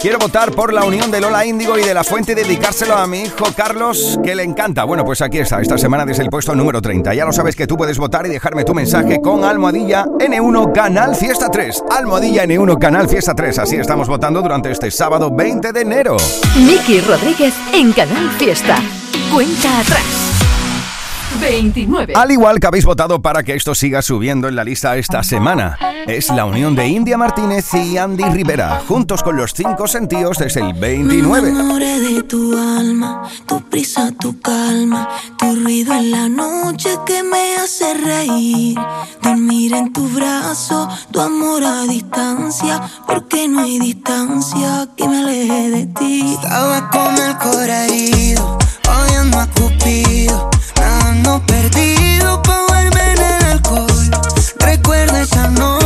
Quiero 0.00 0.18
votar 0.18 0.52
por 0.52 0.72
la 0.72 0.84
unión 0.84 1.10
de 1.10 1.20
Lola 1.20 1.44
Índigo 1.44 1.78
y 1.78 1.82
de 1.82 1.92
La 1.92 2.02
Fuente 2.02 2.32
y 2.32 2.34
dedicárselo 2.34 2.94
a 2.94 3.06
mi 3.06 3.22
hijo 3.22 3.46
Carlos, 3.56 4.18
que 4.24 4.34
le 4.34 4.42
encanta. 4.42 4.84
Bueno, 4.84 5.04
pues 5.04 5.20
aquí 5.20 5.38
está, 5.38 5.60
esta 5.60 5.76
semana 5.76 6.06
desde 6.06 6.22
el 6.22 6.30
puesto 6.30 6.54
número 6.54 6.80
30. 6.80 7.12
Ya 7.14 7.24
lo 7.24 7.32
sabes 7.32 7.56
que 7.56 7.66
tú 7.66 7.76
puedes 7.76 7.98
votar 7.98 8.24
y 8.26 8.30
dejarme 8.30 8.64
tu 8.64 8.74
mensaje 8.74 9.20
con 9.20 9.44
Almohadilla 9.44 10.04
N1 10.04 10.72
Canal 10.72 11.14
Fiesta 11.14 11.50
3. 11.50 11.84
Almohadilla 11.90 12.44
N1 12.44 12.78
Canal 12.78 13.08
Fiesta 13.08 13.34
3. 13.34 13.58
Así 13.58 13.76
estamos 13.76 14.08
votando 14.08 14.40
durante 14.40 14.70
este 14.70 14.90
sábado 14.90 15.30
20 15.30 15.72
de 15.72 15.80
enero. 15.80 16.16
Miki 16.56 17.00
Rodríguez 17.00 17.54
en 17.72 17.92
Canal 17.92 18.30
Fiesta. 18.38 18.76
Cuenta 19.32 19.80
atrás. 19.80 20.25
29. 21.36 22.14
Al 22.14 22.30
igual 22.30 22.60
que 22.60 22.66
habéis 22.66 22.84
votado 22.84 23.20
para 23.20 23.42
que 23.42 23.54
esto 23.54 23.74
siga 23.74 24.02
subiendo 24.02 24.48
en 24.48 24.56
la 24.56 24.64
lista 24.64 24.96
esta 24.96 25.22
semana, 25.22 25.78
es 26.06 26.30
la 26.30 26.44
unión 26.44 26.74
de 26.74 26.88
India 26.88 27.16
Martínez 27.16 27.72
y 27.74 27.98
Andy 27.98 28.24
Rivera, 28.24 28.82
juntos 28.88 29.22
con 29.22 29.36
los 29.36 29.52
cinco 29.52 29.86
sentidos 29.86 30.38
desde 30.38 30.60
el 30.60 30.72
29. 30.74 31.52
Me 31.52 32.00
de 32.00 32.22
tu 32.22 32.56
alma, 32.56 33.28
tu 33.46 33.60
prisa, 33.68 34.12
tu 34.18 34.40
calma, 34.40 35.08
tu 35.38 35.54
ruido 35.56 35.94
en 35.94 36.10
la 36.10 36.28
noche 36.28 36.90
que 37.04 37.22
me 37.22 37.56
hace 37.56 37.94
reír. 37.94 38.78
Dormir 39.22 39.74
en 39.74 39.92
tu 39.92 40.08
brazo, 40.08 40.88
tu 41.10 41.20
amor 41.20 41.62
a 41.64 41.82
distancia, 41.82 42.82
porque 43.06 43.48
no 43.48 43.60
hay 43.60 43.78
distancia 43.78 44.88
que 44.96 45.08
me 45.08 45.18
aleje 45.18 45.70
de 45.70 45.86
ti. 45.86 46.34
Estaba 46.34 46.90
con 46.90 47.14
el 47.16 47.36
corazón 47.38 47.66
herido, 47.66 48.58
odiando 48.88 49.38
a 49.40 49.46
Cupido, 49.46 50.50
nadando 50.76 51.42
perdido 51.46 52.42
pa' 52.42 52.66
verme 52.72 53.12
en 53.12 53.18
el 53.18 53.44
alcohol. 53.52 54.10
Recuerdo 54.60 55.16
esa 55.16 55.48
noche, 55.48 55.85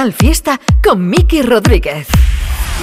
Canal 0.00 0.14
Fiesta 0.14 0.58
con 0.82 1.10
Miki 1.10 1.42
Rodríguez. 1.42 2.08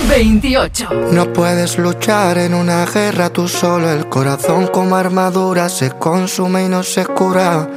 28. 0.07 0.89
No 1.13 1.33
puedes 1.33 1.79
luchar 1.79 2.37
en 2.37 2.53
una 2.53 2.85
guerra 2.85 3.31
tú 3.31 3.47
solo, 3.47 3.89
el 3.89 4.07
corazón 4.07 4.67
como 4.67 4.95
armadura 4.95 5.67
se 5.67 5.89
consume 5.89 6.65
y 6.65 6.69
no 6.69 6.83
se 6.83 7.07
cura. 7.07 7.67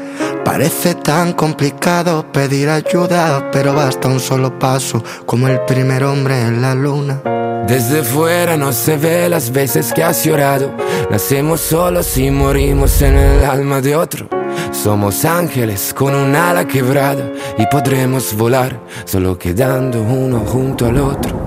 Parece 0.44 0.94
tan 0.94 1.32
complicado 1.32 2.30
pedir 2.30 2.68
ayuda, 2.68 3.50
pero 3.50 3.72
basta 3.72 4.08
un 4.08 4.20
solo 4.20 4.58
paso, 4.58 5.02
como 5.24 5.48
el 5.48 5.60
primer 5.60 6.04
hombre 6.04 6.42
en 6.42 6.60
la 6.60 6.74
luna. 6.74 7.22
Desde 7.66 8.02
fuera 8.02 8.58
no 8.58 8.74
se 8.74 8.98
ve 8.98 9.26
las 9.30 9.50
veces 9.50 9.94
que 9.94 10.04
has 10.04 10.22
llorado, 10.22 10.76
Nacemos 11.10 11.62
solos 11.62 12.18
y 12.18 12.30
morimos 12.30 13.00
en 13.00 13.16
el 13.16 13.44
alma 13.46 13.80
de 13.80 13.96
otro. 13.96 14.39
Somos 14.82 15.26
ángeles 15.26 15.92
con 15.92 16.14
un 16.14 16.34
ala 16.34 16.66
quebrada 16.66 17.30
y 17.58 17.66
podremos 17.66 18.34
volar 18.34 18.80
solo 19.04 19.36
quedando 19.36 20.00
uno 20.00 20.38
junto 20.38 20.86
al 20.86 20.96
otro. 21.00 21.38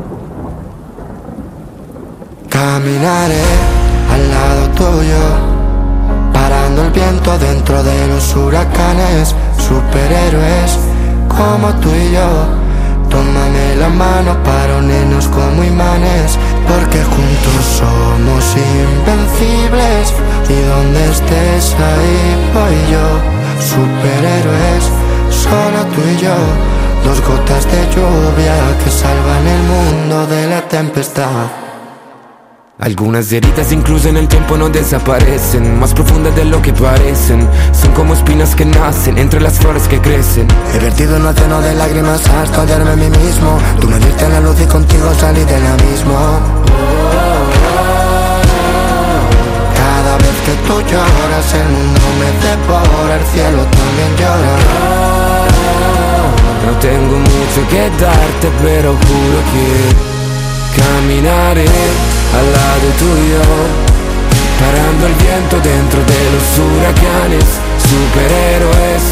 Caminaré 2.48 3.42
al 4.12 4.30
lado 4.30 4.70
tuyo, 4.76 6.32
parando 6.32 6.84
el 6.84 6.92
viento 6.92 7.36
dentro 7.40 7.82
de 7.82 8.08
los 8.10 8.36
huracanes, 8.36 9.34
superhéroes 9.58 10.78
como 11.28 11.74
tú 11.82 11.90
y 11.90 12.14
yo. 12.14 12.30
Tómame 13.10 13.76
la 13.78 13.90
mano 13.90 14.44
para 14.44 14.78
unirnos 14.78 15.28
como 15.30 15.64
imanes, 15.64 16.38
porque 16.68 17.04
juntos 17.04 17.66
somos 17.80 18.56
invencibles. 18.56 20.14
Y 20.50 20.62
donde 20.62 21.10
estés 21.10 21.76
ahí 21.76 22.52
voy 22.54 22.76
yo, 22.92 23.06
superhéroes, 23.60 24.84
solo 25.30 25.86
tú 25.96 26.02
y 26.10 26.18
yo. 26.22 26.36
Dos 27.04 27.22
gotas 27.22 27.66
de 27.66 27.82
lluvia 27.94 28.56
que 28.84 28.90
salvan 28.90 29.48
el 29.48 29.64
mundo 29.64 30.28
de 30.28 30.48
la 30.48 30.62
tempestad. 30.68 31.64
Algunas 32.80 33.32
heridas 33.32 33.72
incluso 33.72 34.10
en 34.10 34.18
el 34.18 34.28
tiempo 34.28 34.58
no 34.58 34.68
desaparecen, 34.68 35.80
más 35.80 35.94
profundas 35.94 36.36
de 36.36 36.44
lo 36.44 36.62
que 36.62 36.74
parecen. 36.74 37.48
Son 37.72 37.92
como 37.94 38.14
espinas 38.14 38.56
que 38.56 38.66
nacen 38.66 39.18
entre 39.18 39.40
las 39.40 39.60
flores 39.60 39.88
que 39.88 40.02
crecen. 40.02 40.48
He 40.74 40.80
vertido 40.80 41.18
un 41.18 41.26
océano 41.26 41.62
de 41.62 41.76
lágrimas 41.76 42.28
hasta 42.28 42.64
odiarme 42.64 42.92
a 42.92 42.96
mí 42.96 43.10
mismo. 43.10 43.60
Tú 43.80 43.88
me 43.88 44.00
diste 44.00 44.28
la 44.28 44.40
luz 44.40 44.60
y 44.62 44.66
contigo 44.66 45.14
salí 45.18 45.44
del 45.46 45.66
abismo. 45.66 46.40
Cada 47.62 47.63
que 50.46 50.54
tú 50.68 50.76
lloras, 50.82 51.54
el 51.54 51.70
mundo 51.70 52.06
me 52.20 52.30
devora, 52.44 53.16
el 53.16 53.26
cielo 53.34 53.62
también 53.78 54.12
llora. 54.20 54.56
No 56.66 56.72
tengo 56.80 57.18
mucho 57.20 57.60
que 57.70 57.90
darte, 58.04 58.48
pero 58.64 58.90
juro 58.92 59.40
que 59.52 59.68
caminaré 60.82 61.68
al 62.38 62.48
lado 62.58 62.88
tuyo, 62.98 63.42
parando 64.60 65.08
el 65.08 65.16
viento 65.16 65.56
dentro 65.62 66.00
de 66.12 66.22
los 66.34 66.46
huracanes, 66.60 67.48
superhéroes 67.90 69.04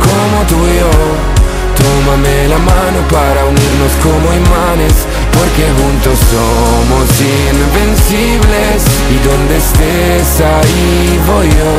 como 0.00 0.42
tú 0.48 0.66
y 0.66 0.78
yo. 0.80 1.35
Tómame 1.78 2.48
la 2.48 2.58
mano 2.58 2.98
para 3.10 3.44
unirnos 3.44 3.92
como 4.02 4.26
imanes, 4.32 4.94
porque 5.36 5.64
juntos 5.78 6.18
somos 6.32 7.06
invencibles. 7.20 8.78
Y 9.12 9.16
donde 9.26 9.56
estés 9.56 10.40
ahí 10.40 11.20
voy 11.26 11.48
yo, 11.48 11.74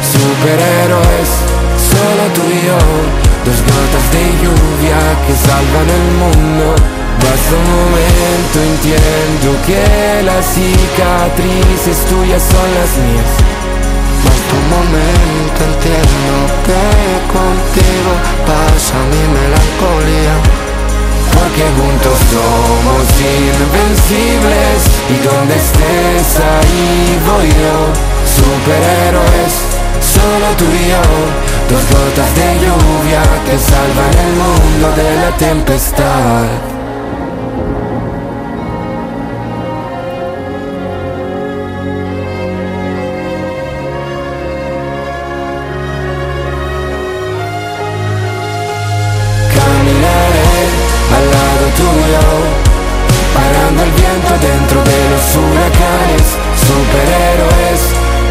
superhéroes, 0.00 1.30
solo 1.76 2.24
tú 2.34 2.42
y 2.48 2.66
yo. 2.66 2.80
Dos 3.44 3.58
gotas 3.60 4.06
de 4.14 4.24
lluvia 4.42 5.00
que 5.26 5.34
salvan 5.34 5.88
el 5.98 6.06
mundo. 6.20 6.74
Basta 7.22 7.54
un 7.54 7.66
momento, 7.76 8.56
entiendo 8.72 9.48
que 9.66 10.22
las 10.24 10.44
cicatrices 10.46 12.04
tuyas 12.06 12.42
son 12.42 12.68
las 12.74 12.90
mías. 13.04 13.51
Basta 14.24 14.52
un 14.60 14.66
momento, 14.76 15.58
entiendo 15.70 16.34
que 16.66 16.82
contigo 17.32 18.12
pasa 18.46 18.94
mi 19.10 19.22
melancolía. 19.36 20.34
Porque 21.34 21.64
juntos 21.78 22.18
somos 22.30 23.04
invencibles 23.18 24.78
y 25.10 25.16
donde 25.26 25.54
estés 25.56 26.28
ahí 26.38 27.18
voy 27.26 27.48
yo, 27.48 27.78
superhéroes, 28.36 29.54
solo 30.00 30.46
tú 30.58 30.64
y 30.64 30.88
yo, 30.88 31.02
dos 31.70 31.82
gotas 31.90 32.34
de 32.36 32.48
lluvia 32.62 33.22
que 33.46 33.58
salvan 33.58 34.14
el 34.26 34.32
mundo 34.36 34.86
de 34.96 35.16
la 35.16 35.36
tempestad. 35.36 36.71
Huracanes, 55.36 56.26
superhéroes 56.56 57.80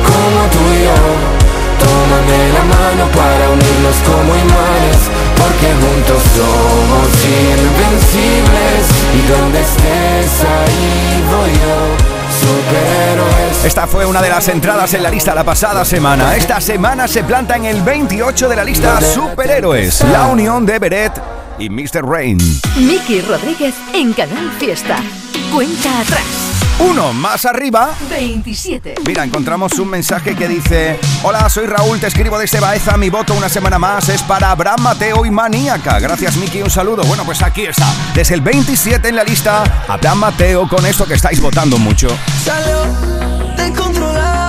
como 0.06 0.40
tú 0.52 0.60
y 0.74 0.84
yo. 0.86 1.42
Tómame 1.82 2.40
la 2.54 2.64
mano 2.64 3.12
para 3.12 3.50
unirnos 3.50 3.96
como 4.06 4.36
imanes, 4.36 5.00
porque 5.36 5.68
juntos 5.82 6.22
somos 6.36 7.08
invencibles. 7.26 8.84
Y 9.14 9.22
donde 9.28 9.62
estés 9.62 10.46
ahí 10.46 11.24
voy 11.30 11.52
yo. 11.54 12.22
Superhéroes. 12.42 13.66
Esta 13.66 13.88
fue 13.88 14.06
una 14.06 14.22
de 14.22 14.30
las 14.30 14.48
entradas 14.48 14.94
en 14.94 15.04
la 15.04 15.10
lista 15.10 15.34
la 15.34 15.44
pasada 15.44 15.84
semana. 15.86 16.36
Esta 16.36 16.62
semana 16.62 17.08
se 17.08 17.24
planta 17.24 17.56
en 17.56 17.66
el 17.66 17.82
28 17.82 18.48
de 18.48 18.56
la 18.56 18.64
lista 18.64 19.02
Superhéroes, 19.02 20.02
la 20.12 20.28
unión 20.28 20.66
de 20.66 20.80
Beret 20.80 21.14
y 21.60 21.70
Mr. 21.70 22.06
Rain. 22.06 22.38
Miki 22.78 23.22
Rodríguez 23.22 23.76
en 23.94 24.14
Canal 24.14 24.52
Fiesta. 24.60 24.98
Cuenta 25.52 26.00
atrás. 26.00 26.41
Uno 26.90 27.14
más 27.14 27.46
arriba. 27.46 27.92
27. 28.10 28.96
Mira, 29.06 29.24
encontramos 29.24 29.74
un 29.80 29.90
mensaje 29.90 30.36
que 30.36 30.48
dice: 30.48 31.00
Hola, 31.24 31.48
soy 31.50 31.68
Raúl, 31.68 32.00
te 32.00 32.08
escribo 32.08 32.40
desde 32.40 32.60
Baeza. 32.60 32.98
Mi 32.98 33.10
voto 33.10 33.34
una 33.36 33.50
semana 33.50 33.78
más 33.78 34.10
es 34.10 34.24
para 34.24 34.52
Abraham 34.52 34.82
Mateo 34.82 35.26
y 35.26 35.32
Maníaca. 35.32 36.00
Gracias, 36.00 36.36
Miki, 36.38 36.62
un 36.62 36.72
saludo. 36.72 37.04
Bueno, 37.04 37.24
pues 37.24 37.42
aquí 37.44 37.64
está. 37.64 37.86
Desde 38.16 38.34
el 38.34 38.42
27 38.42 39.10
en 39.10 39.16
la 39.16 39.24
lista, 39.24 39.64
Abraham 39.88 40.20
Mateo 40.20 40.68
con 40.68 40.86
esto 40.86 41.06
que 41.06 41.14
estáis 41.14 41.40
votando 41.40 41.78
mucho. 41.78 42.08
Salió 42.44 42.84
descontrolada, 43.58 43.62
llegó, 43.62 44.41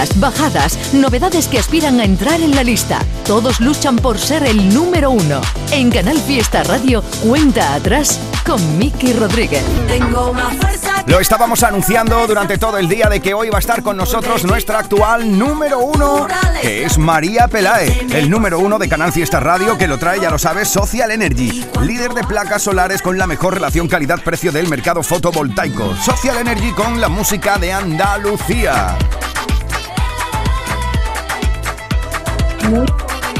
Subidas, 0.00 0.20
bajadas, 0.20 0.94
novedades 0.94 1.46
que 1.48 1.58
aspiran 1.58 2.00
a 2.00 2.04
entrar 2.04 2.40
en 2.40 2.54
la 2.54 2.62
lista. 2.62 3.00
Todos 3.26 3.60
luchan 3.60 3.96
por 3.96 4.18
ser 4.18 4.44
el 4.44 4.72
número 4.72 5.10
uno. 5.10 5.40
En 5.72 5.90
Canal 5.90 6.18
Fiesta 6.18 6.62
Radio, 6.62 7.02
cuenta 7.22 7.74
atrás 7.74 8.18
con 8.46 8.78
Miki 8.78 9.12
Rodríguez. 9.12 9.62
Tengo 9.86 10.32
más 10.32 10.56
fuerza 10.56 11.04
Lo 11.06 11.20
estábamos 11.20 11.62
anunciando 11.62 12.26
durante 12.26 12.56
todo 12.56 12.78
el 12.78 12.88
día 12.88 13.08
de 13.08 13.20
que 13.20 13.34
hoy 13.34 13.50
va 13.50 13.58
a 13.58 13.60
estar 13.60 13.82
con 13.82 13.96
nosotros 13.96 14.44
nuestra 14.44 14.78
actual 14.78 15.38
número 15.38 15.80
uno, 15.80 16.26
que 16.62 16.84
es 16.84 16.98
María 16.98 17.48
Pelae, 17.48 18.06
el 18.12 18.30
número 18.30 18.58
uno 18.58 18.78
de 18.78 18.88
Canal 18.88 19.12
Fiesta 19.12 19.40
Radio, 19.40 19.76
que 19.76 19.88
lo 19.88 19.98
trae, 19.98 20.20
ya 20.20 20.30
lo 20.30 20.38
sabes, 20.38 20.68
Social 20.68 21.10
Energy, 21.10 21.64
líder 21.82 22.14
de 22.14 22.24
placas 22.24 22.62
solares 22.62 23.02
con 23.02 23.18
la 23.18 23.26
mejor 23.26 23.54
relación 23.54 23.88
calidad-precio 23.88 24.52
del 24.52 24.68
mercado 24.68 25.02
fotovoltaico. 25.02 25.94
Social 25.96 26.38
Energy 26.38 26.72
con 26.72 27.00
la 27.00 27.08
música 27.08 27.58
de 27.58 27.72
Andalucía. 27.72 28.96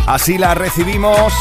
Así 0.06 0.38
la 0.38 0.54
recibimos. 0.54 1.32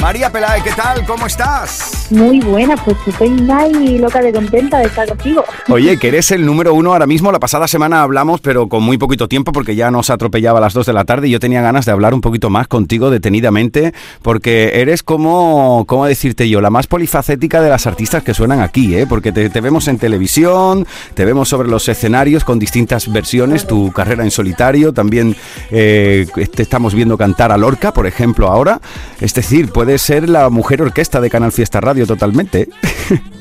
María 0.00 0.30
Pelae, 0.30 0.62
¿qué 0.62 0.72
tal? 0.72 1.04
¿Cómo 1.04 1.26
estás? 1.26 1.99
Muy 2.10 2.40
buena, 2.40 2.76
pues 2.76 2.96
estupenda 2.98 3.68
y 3.68 3.98
loca 3.98 4.20
de 4.20 4.32
contenta 4.32 4.78
de 4.78 4.86
estar 4.86 5.08
contigo. 5.08 5.44
Oye, 5.68 5.96
que 5.96 6.08
eres 6.08 6.30
el 6.32 6.44
número 6.44 6.74
uno 6.74 6.92
ahora 6.92 7.06
mismo. 7.06 7.30
La 7.30 7.38
pasada 7.38 7.68
semana 7.68 8.02
hablamos, 8.02 8.40
pero 8.40 8.68
con 8.68 8.82
muy 8.82 8.98
poquito 8.98 9.28
tiempo, 9.28 9.52
porque 9.52 9.76
ya 9.76 9.90
nos 9.90 10.10
atropellaba 10.10 10.58
a 10.58 10.62
las 10.62 10.74
2 10.74 10.86
de 10.86 10.92
la 10.92 11.04
tarde 11.04 11.28
y 11.28 11.30
yo 11.30 11.38
tenía 11.38 11.62
ganas 11.62 11.86
de 11.86 11.92
hablar 11.92 12.12
un 12.12 12.20
poquito 12.20 12.50
más 12.50 12.66
contigo 12.66 13.10
detenidamente, 13.10 13.94
porque 14.22 14.80
eres 14.80 15.02
como, 15.04 15.84
¿cómo 15.86 16.06
decirte 16.06 16.48
yo? 16.48 16.60
La 16.60 16.70
más 16.70 16.88
polifacética 16.88 17.60
de 17.60 17.70
las 17.70 17.86
artistas 17.86 18.24
que 18.24 18.34
suenan 18.34 18.60
aquí, 18.60 18.94
¿eh? 18.96 19.06
Porque 19.08 19.30
te, 19.30 19.48
te 19.48 19.60
vemos 19.60 19.86
en 19.86 19.98
televisión, 19.98 20.86
te 21.14 21.24
vemos 21.24 21.48
sobre 21.48 21.68
los 21.68 21.88
escenarios 21.88 22.44
con 22.44 22.58
distintas 22.58 23.12
versiones, 23.12 23.66
tu 23.66 23.92
carrera 23.92 24.24
en 24.24 24.32
solitario, 24.32 24.92
también 24.92 25.36
eh, 25.70 26.26
te 26.54 26.62
estamos 26.62 26.94
viendo 26.94 27.16
cantar 27.16 27.52
a 27.52 27.56
Lorca, 27.56 27.92
por 27.92 28.06
ejemplo, 28.06 28.48
ahora. 28.48 28.80
Es 29.20 29.32
decir, 29.34 29.70
puedes 29.70 30.02
ser 30.02 30.28
la 30.28 30.50
mujer 30.50 30.82
orquesta 30.82 31.20
de 31.20 31.30
Canal 31.30 31.52
Fiesta 31.52 31.80
Radio 31.80 31.99
totalmente. 32.06 32.68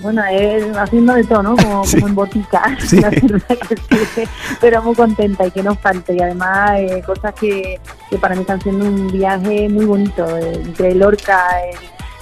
Bueno, 0.02 0.24
es 0.32 0.66
haciendo 0.78 1.14
de 1.14 1.24
todo, 1.24 1.44
¿no? 1.44 1.56
Como, 1.56 1.84
Sí. 1.86 1.96
como 1.98 2.08
en 2.08 2.16
botica, 2.16 2.78
Sí. 2.86 2.96
la 3.02 3.10
verdad 3.10 3.58
que 3.68 3.76
sí, 4.16 4.24
pero 4.62 4.82
muy 4.84 4.96
contenta 4.96 5.46
y 5.48 5.52
que 5.52 5.64
no 5.64 5.76
falte. 5.76 6.16
Y 6.16 6.22
además, 6.22 6.72
eh, 6.80 7.04
cosas 7.06 7.34
que, 7.36 7.80
que 8.10 8.18
para 8.18 8.36
mí 8.36 8.42
están 8.42 8.62
siendo 8.62 8.86
un 8.86 9.12
viaje 9.12 9.70
muy 9.70 9.86
bonito, 9.86 10.26
eh, 10.38 10.62
entre 10.64 10.96
Lorca, 10.96 11.46
eh, 11.66 11.76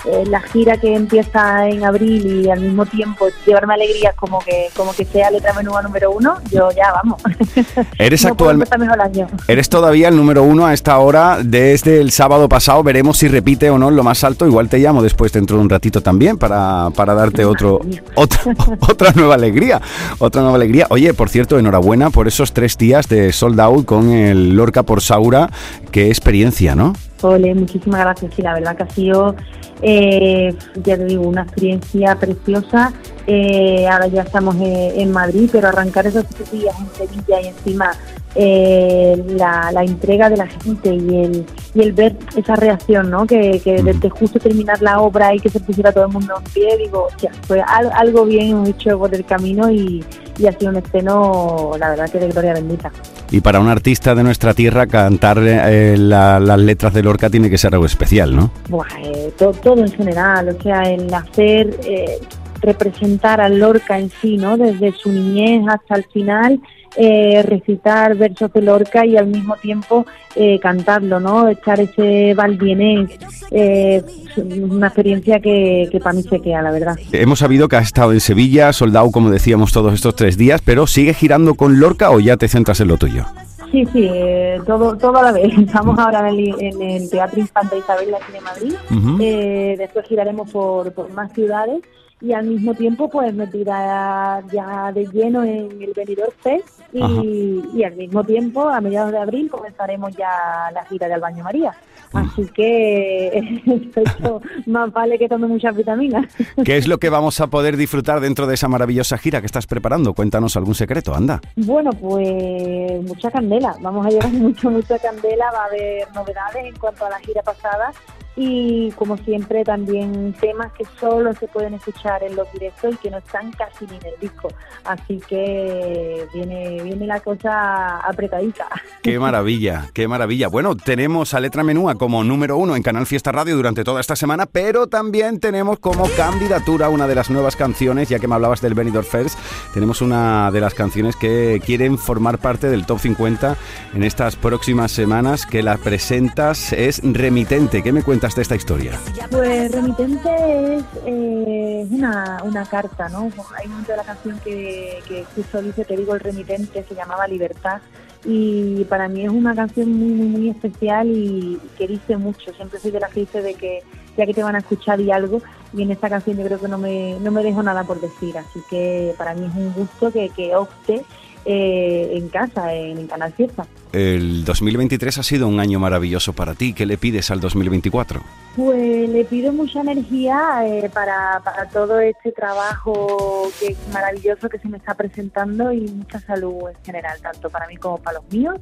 eh, 0.06 0.24
la 0.30 0.40
gira 0.42 0.78
que 0.78 0.96
empieza 0.96 1.68
en 1.68 1.84
abril 1.84 2.46
y 2.46 2.50
al 2.50 2.60
mismo 2.62 2.86
tiempo 2.86 3.28
llevarme 3.46 3.74
alegrías 3.74 4.16
como 4.16 4.40
que 4.40 4.68
como 4.76 4.94
que 4.94 5.06
sea 5.06 5.32
letra 5.32 5.54
menúa 5.54 5.82
número 5.82 6.12
uno, 6.12 6.36
yo 6.52 6.70
ya 6.72 6.92
vamos. 6.94 7.22
Eres 7.98 8.24
no 8.24 8.36
puedo 8.36 8.52
actual- 8.52 8.56
empezar 8.56 8.80
mejor 8.80 8.96
el 8.96 9.02
año. 9.02 9.28
Eres 9.48 9.70
todavía 9.70 10.08
el 10.10 10.16
número 10.16 10.44
uno 10.44 10.66
a 10.66 10.74
esta 10.74 10.98
hora 11.00 11.40
desde 11.44 12.00
el 12.02 12.12
sábado 12.12 12.48
pasado. 12.50 12.84
Veremos 12.84 13.18
si 13.18 13.28
repite 13.28 13.70
o 13.70 13.78
no 13.78 13.90
en 13.90 13.96
lo 13.96 14.04
más 14.04 14.24
alto. 14.24 14.46
Igual 14.46 14.70
te 14.70 14.78
llamo 14.80 15.02
después 15.02 15.32
dentro 15.34 15.58
de 15.58 15.64
un 15.64 15.70
ratito 15.70 16.02
también 16.02 16.38
para, 16.38 16.90
para 16.96 17.14
darte 17.14 17.46
otro, 17.46 17.80
otra, 18.16 18.40
otra 18.88 19.12
nueva 19.14 19.36
alegría. 19.36 19.82
Otra 20.20 20.42
nueva 20.42 20.58
alegría. 20.58 20.88
Oye, 20.90 21.14
por 21.14 21.30
cierto, 21.30 21.58
enhorabuena 21.60 22.10
por 22.10 22.28
esos 22.28 22.54
tres 22.54 22.78
días 22.78 23.08
de 23.10 23.32
sold 23.34 23.60
out 23.60 23.86
con 23.86 24.10
el 24.12 24.56
Lorca 24.56 24.84
por 24.84 25.02
Saura. 25.02 25.50
Qué 25.92 26.08
experiencia, 26.08 26.76
¿no? 26.76 26.94
Ole, 27.22 27.56
muchísimas 27.56 28.02
gracias. 28.02 28.34
Sí, 28.36 28.42
la 28.44 28.54
verdad 28.54 28.76
que 28.78 28.84
ha 28.84 28.90
sido, 28.90 29.36
eh, 29.82 30.56
ya 30.84 30.98
te 30.98 31.06
digo, 31.06 31.24
una 31.28 31.44
experiencia 31.44 32.16
preciosa. 32.16 32.92
Eh, 33.28 33.86
ahora 33.88 34.08
ya 34.08 34.22
estamos 34.22 34.56
eh, 34.58 34.94
en 34.98 35.12
Madrid, 35.12 35.50
pero 35.52 35.68
arrancar 35.68 36.08
esos 36.08 36.26
tres 36.28 36.52
días 36.52 36.76
en 36.80 37.08
Sevilla 37.08 37.42
y 37.42 37.48
encima 37.48 37.92
eh, 38.36 39.22
la, 39.36 39.72
la 39.72 39.84
entrega 39.84 40.30
de 40.30 40.38
la 40.38 40.48
gente 40.48 40.94
y 40.94 41.24
el, 41.24 41.46
y 41.74 41.82
el 41.82 41.92
ver 41.94 42.16
esa 42.36 42.56
reacción, 42.56 43.10
¿no? 43.10 43.26
Que, 43.26 43.60
que 43.64 43.82
desde 43.84 44.10
justo 44.10 44.40
terminar 44.40 44.82
la 44.82 45.02
obra 45.02 45.34
y 45.34 45.40
que 45.40 45.50
se 45.50 45.60
pusiera 45.60 45.92
todo 45.92 46.06
el 46.06 46.12
mundo 46.14 46.36
en 46.38 46.44
pie, 46.54 46.78
digo, 46.78 47.08
hostia, 47.08 47.32
fue 47.48 47.62
al- 47.62 47.92
algo 47.94 48.26
bien 48.26 48.66
hecho 48.68 48.98
por 48.98 49.14
el 49.14 49.26
camino 49.26 49.70
y, 49.72 50.06
y 50.38 50.46
ha 50.48 50.52
sido 50.54 50.70
un 50.72 50.78
estreno, 50.78 51.72
la 51.80 51.90
verdad 51.90 52.10
que 52.10 52.20
de 52.20 52.28
gloria 52.30 52.54
bendita. 52.54 52.92
Y 53.32 53.42
para 53.42 53.60
un 53.60 53.68
artista 53.68 54.16
de 54.16 54.24
nuestra 54.24 54.54
tierra, 54.54 54.88
cantar 54.88 55.38
eh, 55.42 55.96
la- 55.98 56.40
las 56.40 56.60
letras 56.60 56.94
de 56.94 57.04
Lorca 57.04 57.30
tiene 57.30 57.50
que 57.50 57.58
ser 57.58 57.74
algo 57.74 57.86
especial, 57.86 58.36
¿no? 58.36 58.52
Buah, 58.70 58.86
eh, 59.04 59.32
to- 59.38 59.52
todo 59.52 59.82
en 59.84 59.92
general, 59.92 60.50
o 60.58 60.62
sea, 60.64 60.84
el 60.84 61.14
hacer, 61.14 61.78
eh, 61.86 62.20
representar 62.62 63.40
a 63.42 63.50
Lorca 63.50 64.00
en 64.00 64.10
sí, 64.22 64.38
¿no? 64.38 64.58
Desde 64.58 64.92
su 64.94 65.12
niñez 65.12 65.64
hasta 65.70 65.96
el 65.96 66.06
final, 66.06 66.60
eh, 66.96 67.44
recitar 67.44 68.16
versos 68.16 68.52
de 68.54 68.62
Lorca 68.62 69.06
y 69.06 69.18
al 69.18 69.28
mismo 69.28 69.56
tiempo 69.56 70.06
eh, 70.36 70.60
cantarlo, 70.60 71.20
¿no? 71.20 71.48
Echar 71.48 71.80
ese 71.80 72.34
balbienés, 72.34 73.10
eh, 73.52 74.04
una 74.38 74.88
experiencia 74.88 75.40
que, 75.40 75.90
que 75.92 76.00
para 76.00 76.14
mí 76.14 76.24
se 76.24 76.40
queda, 76.40 76.62
la 76.62 76.72
verdad. 76.72 76.96
Hemos 77.12 77.40
sabido 77.40 77.68
que 77.68 77.76
has 77.76 77.88
estado 77.88 78.14
en 78.14 78.20
Sevilla, 78.20 78.72
soldado, 78.74 79.12
como 79.12 79.30
decíamos, 79.30 79.72
todos 79.72 79.94
estos 79.94 80.16
tres 80.16 80.38
días, 80.38 80.62
pero 80.64 80.88
¿sigues 80.88 81.18
girando 81.18 81.56
con 81.56 81.80
Lorca 81.80 82.12
o 82.12 82.20
ya 82.20 82.38
te 82.38 82.48
centras 82.48 82.80
en 82.82 82.88
lo 82.88 82.98
tuyo? 82.98 83.26
Sí, 83.72 83.86
sí, 83.92 84.08
eh, 84.10 84.60
todo, 84.66 84.98
todo 84.98 85.18
a 85.18 85.24
la 85.24 85.32
vez. 85.32 85.52
Estamos 85.58 85.98
ahora 86.00 86.30
en 86.30 86.40
el, 86.40 86.56
en 86.60 86.82
el 86.82 87.10
Teatro 87.10 87.40
Infanta 87.40 87.76
Isabel 87.76 88.16
aquí 88.16 88.32
de 88.32 88.42
Madrid. 88.42 88.74
Eh, 89.20 89.76
después 89.78 90.06
giraremos 90.08 90.50
por, 90.50 90.94
por 90.94 91.12
más 91.12 91.32
ciudades 91.34 91.82
y 92.22 92.34
al 92.34 92.46
mismo 92.48 92.74
tiempo 92.74 93.10
pues 93.10 93.34
me 93.34 93.48
tirará 93.48 94.44
ya 94.52 94.92
de 94.92 95.06
lleno 95.08 95.44
en 95.44 95.82
el 95.82 95.94
Benidorm 95.96 96.32
Fest 96.42 96.82
y, 96.92 97.64
y 97.74 97.84
al 97.84 97.96
mismo 97.96 98.24
tiempo 98.24 98.68
a 98.68 98.82
mediados 98.82 99.12
de 99.12 99.20
abril 99.20 99.50
comenzaremos 99.50 100.16
ya 100.16 100.72
la 100.74 100.84
gira 100.86 101.08
del 101.08 101.20
Baño 101.20 101.44
María. 101.44 101.76
Así 102.14 102.46
que 102.48 103.62
esto 103.96 104.42
más 104.66 104.92
vale 104.92 105.18
que 105.20 105.28
tome 105.28 105.48
muchas 105.48 105.76
vitaminas. 105.76 106.26
¿Qué 106.64 106.78
es 106.78 106.88
lo 106.88 106.98
que 106.98 107.10
vamos 107.10 107.40
a 107.42 107.48
poder 107.48 107.78
disfrutar 107.78 108.20
dentro 108.20 108.48
de 108.48 108.56
esa 108.56 108.68
maravillosa 108.68 109.18
gira 109.18 109.42
que 109.42 109.46
estás 109.46 109.68
preparando? 109.68 110.14
Cuéntanos 110.14 110.56
algún 110.56 110.76
secreto, 110.76 111.14
anda. 111.14 111.42
Bueno, 111.56 111.92
pues 111.92 113.04
mucha 113.04 113.30
candela. 113.30 113.76
Vamos 113.82 114.06
a 114.06 114.10
llevar 114.10 114.30
mucho, 114.32 114.70
mucha 114.70 114.98
candela. 115.00 115.52
Va 115.52 115.64
a 115.64 115.66
haber 115.66 116.08
novedades 116.14 116.66
en 116.66 116.76
cuanto 116.80 117.06
a 117.06 117.10
la 117.10 117.20
gira 117.20 117.42
pasada 117.42 117.92
y, 118.40 118.92
como 118.92 119.18
siempre, 119.18 119.64
también 119.64 120.34
temas 120.40 120.72
que 120.74 120.86
solo 121.00 121.34
se 121.34 121.48
pueden 121.48 121.74
escuchar 121.74 122.22
en 122.22 122.36
los 122.36 122.50
directos 122.54 122.94
y 122.94 122.98
que 122.98 123.10
no 123.10 123.18
están 123.18 123.52
casi 123.52 123.88
ni 123.88 123.98
en 123.98 124.06
el 124.06 124.20
disco. 124.22 124.48
Así 124.86 125.20
que 125.28 126.28
viene, 126.34 126.84
viene 126.84 127.08
la 127.08 127.20
cosa 127.20 127.98
apretadita. 127.98 128.68
Qué 129.02 129.18
maravilla, 129.20 129.88
qué 129.94 130.08
maravilla. 130.08 130.50
Bueno, 130.50 130.76
tenemos 130.76 131.34
a 131.34 131.40
Letra 131.40 131.64
Menúa 131.64 131.96
como 131.96 132.24
número 132.24 132.58
uno 132.58 132.76
en 132.76 132.84
Canal 132.84 133.06
Fiesta 133.06 133.32
Radio 133.32 133.56
durante 133.56 133.84
toda 133.84 134.02
esta 134.02 134.16
semana, 134.16 134.46
pero 134.46 134.88
también 134.88 135.40
tenemos 135.40 135.80
como 135.80 136.04
candidatura 136.16 136.90
una 136.90 137.08
de 137.08 137.16
las 137.16 137.30
nuevas 137.30 137.56
canciones, 137.56 138.10
ya 138.10 138.20
que 138.20 138.28
me 138.28 138.36
hablabas 138.36 138.62
del 138.62 138.74
Benidorm 138.74 139.06
Fest, 139.06 139.40
tenemos 139.74 140.02
una 140.02 140.52
de 140.52 140.60
las 140.60 140.74
canciones 140.74 141.16
que 141.16 141.62
quieren 141.66 141.98
formar 141.98 142.38
parte 142.38 142.70
del 142.70 142.86
Top 142.86 143.00
50 143.00 143.56
en 143.94 144.04
estas 144.04 144.36
próximas 144.36 144.92
semanas, 144.92 145.46
que 145.46 145.64
la 145.64 145.78
presentas, 145.78 146.74
es 146.74 147.02
Remitente. 147.02 147.82
¿Qué 147.82 147.94
me 147.94 148.04
cuentas 148.04 148.27
de 148.36 148.42
esta 148.42 148.56
historia? 148.56 149.00
Pues 149.32 149.72
remitente 149.72 150.76
es 150.76 150.84
eh, 151.06 151.88
una, 151.90 152.42
una 152.44 152.66
carta, 152.66 153.10
¿no? 153.10 153.32
Hay 153.58 153.66
un 153.66 153.72
momento 153.72 153.92
de 153.92 153.98
la 153.98 154.04
canción 154.04 154.40
que, 154.44 155.00
que 155.08 155.26
justo 155.36 155.62
dice, 155.62 155.86
te 155.86 155.96
digo, 155.96 156.14
el 156.14 156.20
remitente, 156.20 156.84
se 156.88 156.96
llamaba 156.96 157.28
Libertad. 157.28 157.82
Y 158.26 158.84
para 158.86 159.08
mí 159.08 159.24
es 159.24 159.30
una 159.30 159.56
canción 159.56 159.92
muy, 159.94 160.10
muy, 160.10 160.28
muy 160.28 160.50
especial 160.50 161.08
y 161.08 161.60
que 161.78 161.88
dice 161.88 162.18
mucho. 162.18 162.54
Siempre 162.54 162.80
soy 162.80 162.92
de 162.92 163.00
las 163.00 163.12
que 163.12 163.22
dice 163.22 163.42
de 163.42 163.54
que 163.54 163.84
ya 164.18 164.26
que 164.26 164.34
te 164.34 164.44
van 164.44 164.56
a 164.56 164.60
escuchar 164.60 165.00
y 165.00 165.12
algo. 165.12 165.42
Y 165.74 165.84
en 165.84 165.92
esta 165.92 166.10
canción 166.10 166.38
yo 166.38 166.44
creo 166.44 166.60
que 166.60 166.68
no 166.68 166.78
me, 166.78 167.18
no 167.22 167.32
me 167.32 167.44
dejo 167.44 167.64
nada 167.64 167.84
por 167.84 168.02
decir. 168.02 168.38
Así 168.38 168.60
que 168.70 169.14
para 169.18 169.34
mí 169.36 169.46
es 169.46 169.56
un 169.56 169.74
gusto 169.74 170.12
que, 170.12 170.30
que 170.30 170.56
opte 170.56 171.06
eh, 171.50 172.10
en 172.12 172.28
casa, 172.28 172.74
en, 172.74 172.98
en 172.98 173.08
Canal 173.08 173.32
Fiesta. 173.32 173.66
El 173.94 174.44
2023 174.44 175.18
ha 175.18 175.24
sido 175.24 175.48
un 175.48 175.62
año 175.62 175.80
maravilloso 175.80 176.34
para 176.34 176.56
ti. 176.56 176.74
¿Qué 176.74 176.86
le 176.86 176.98
pides 176.98 177.32
al 177.32 177.40
2024? 177.40 178.22
Pues 178.58 179.10
le 179.10 179.24
pido 179.24 179.54
mucha 179.54 179.80
energía 179.80 180.68
eh, 180.68 180.90
para, 180.94 181.40
para 181.46 181.70
todo 181.70 182.02
este 182.02 182.34
trabajo 182.34 183.50
que 183.62 183.68
es 183.68 183.78
maravilloso 183.94 184.50
que 184.50 184.60
se 184.60 184.68
me 184.68 184.78
está 184.78 184.94
presentando 184.96 185.72
y 185.72 185.88
mucha 185.88 186.20
salud 186.20 186.68
en 186.68 186.84
general, 186.84 187.18
tanto 187.22 187.50
para 187.50 187.66
mí 187.68 187.78
como 187.78 187.98
para 187.98 188.20
los 188.20 188.30
míos 188.30 188.56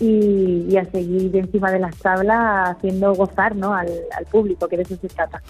y, 0.00 0.64
y 0.70 0.76
a 0.78 0.90
seguir 0.90 1.36
encima 1.36 1.70
de 1.70 1.78
las 1.78 1.94
tablas 1.96 2.70
haciendo 2.70 3.14
gozar 3.14 3.54
¿no? 3.54 3.74
al, 3.74 3.90
al 4.16 4.24
público, 4.24 4.66
que 4.66 4.78
de 4.78 4.84
eso 4.84 4.96
se 4.98 5.08
trata. 5.08 5.42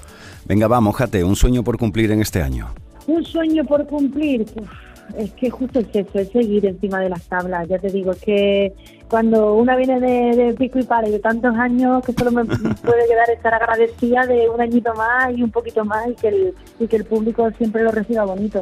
Venga, 0.44 0.66
va, 0.66 0.80
mojate, 0.80 1.22
un 1.22 1.36
sueño 1.36 1.62
por 1.62 1.78
cumplir 1.78 2.10
en 2.10 2.20
este 2.20 2.42
año. 2.42 2.68
Un 3.06 3.24
sueño 3.24 3.64
por 3.64 3.86
cumplir, 3.86 4.44
uf, 4.56 4.68
es 5.16 5.32
que 5.32 5.50
justo 5.50 5.80
es 5.80 5.86
eso, 5.92 6.18
es 6.18 6.28
seguir 6.30 6.66
encima 6.66 7.00
de 7.00 7.08
las 7.08 7.22
tablas. 7.28 7.68
Ya 7.68 7.78
te 7.78 7.88
digo, 7.88 8.12
es 8.12 8.20
que 8.20 8.72
cuando 9.08 9.54
una 9.54 9.76
viene 9.76 10.00
de, 10.00 10.36
de 10.36 10.54
pico 10.54 10.78
y 10.78 10.84
pala 10.84 11.08
y 11.08 11.12
de 11.12 11.18
tantos 11.18 11.54
años, 11.56 12.04
que 12.04 12.12
solo 12.12 12.30
me 12.30 12.44
puede 12.84 13.08
quedar 13.08 13.30
estar 13.30 13.54
agradecida 13.54 14.26
de 14.26 14.48
un 14.48 14.60
añito 14.60 14.94
más 14.94 15.36
y 15.36 15.42
un 15.42 15.50
poquito 15.50 15.84
más 15.84 16.08
y 16.08 16.14
que 16.14 16.28
el, 16.28 16.54
y 16.78 16.86
que 16.86 16.96
el 16.96 17.04
público 17.04 17.50
siempre 17.58 17.82
lo 17.82 17.90
reciba 17.90 18.24
bonito. 18.24 18.60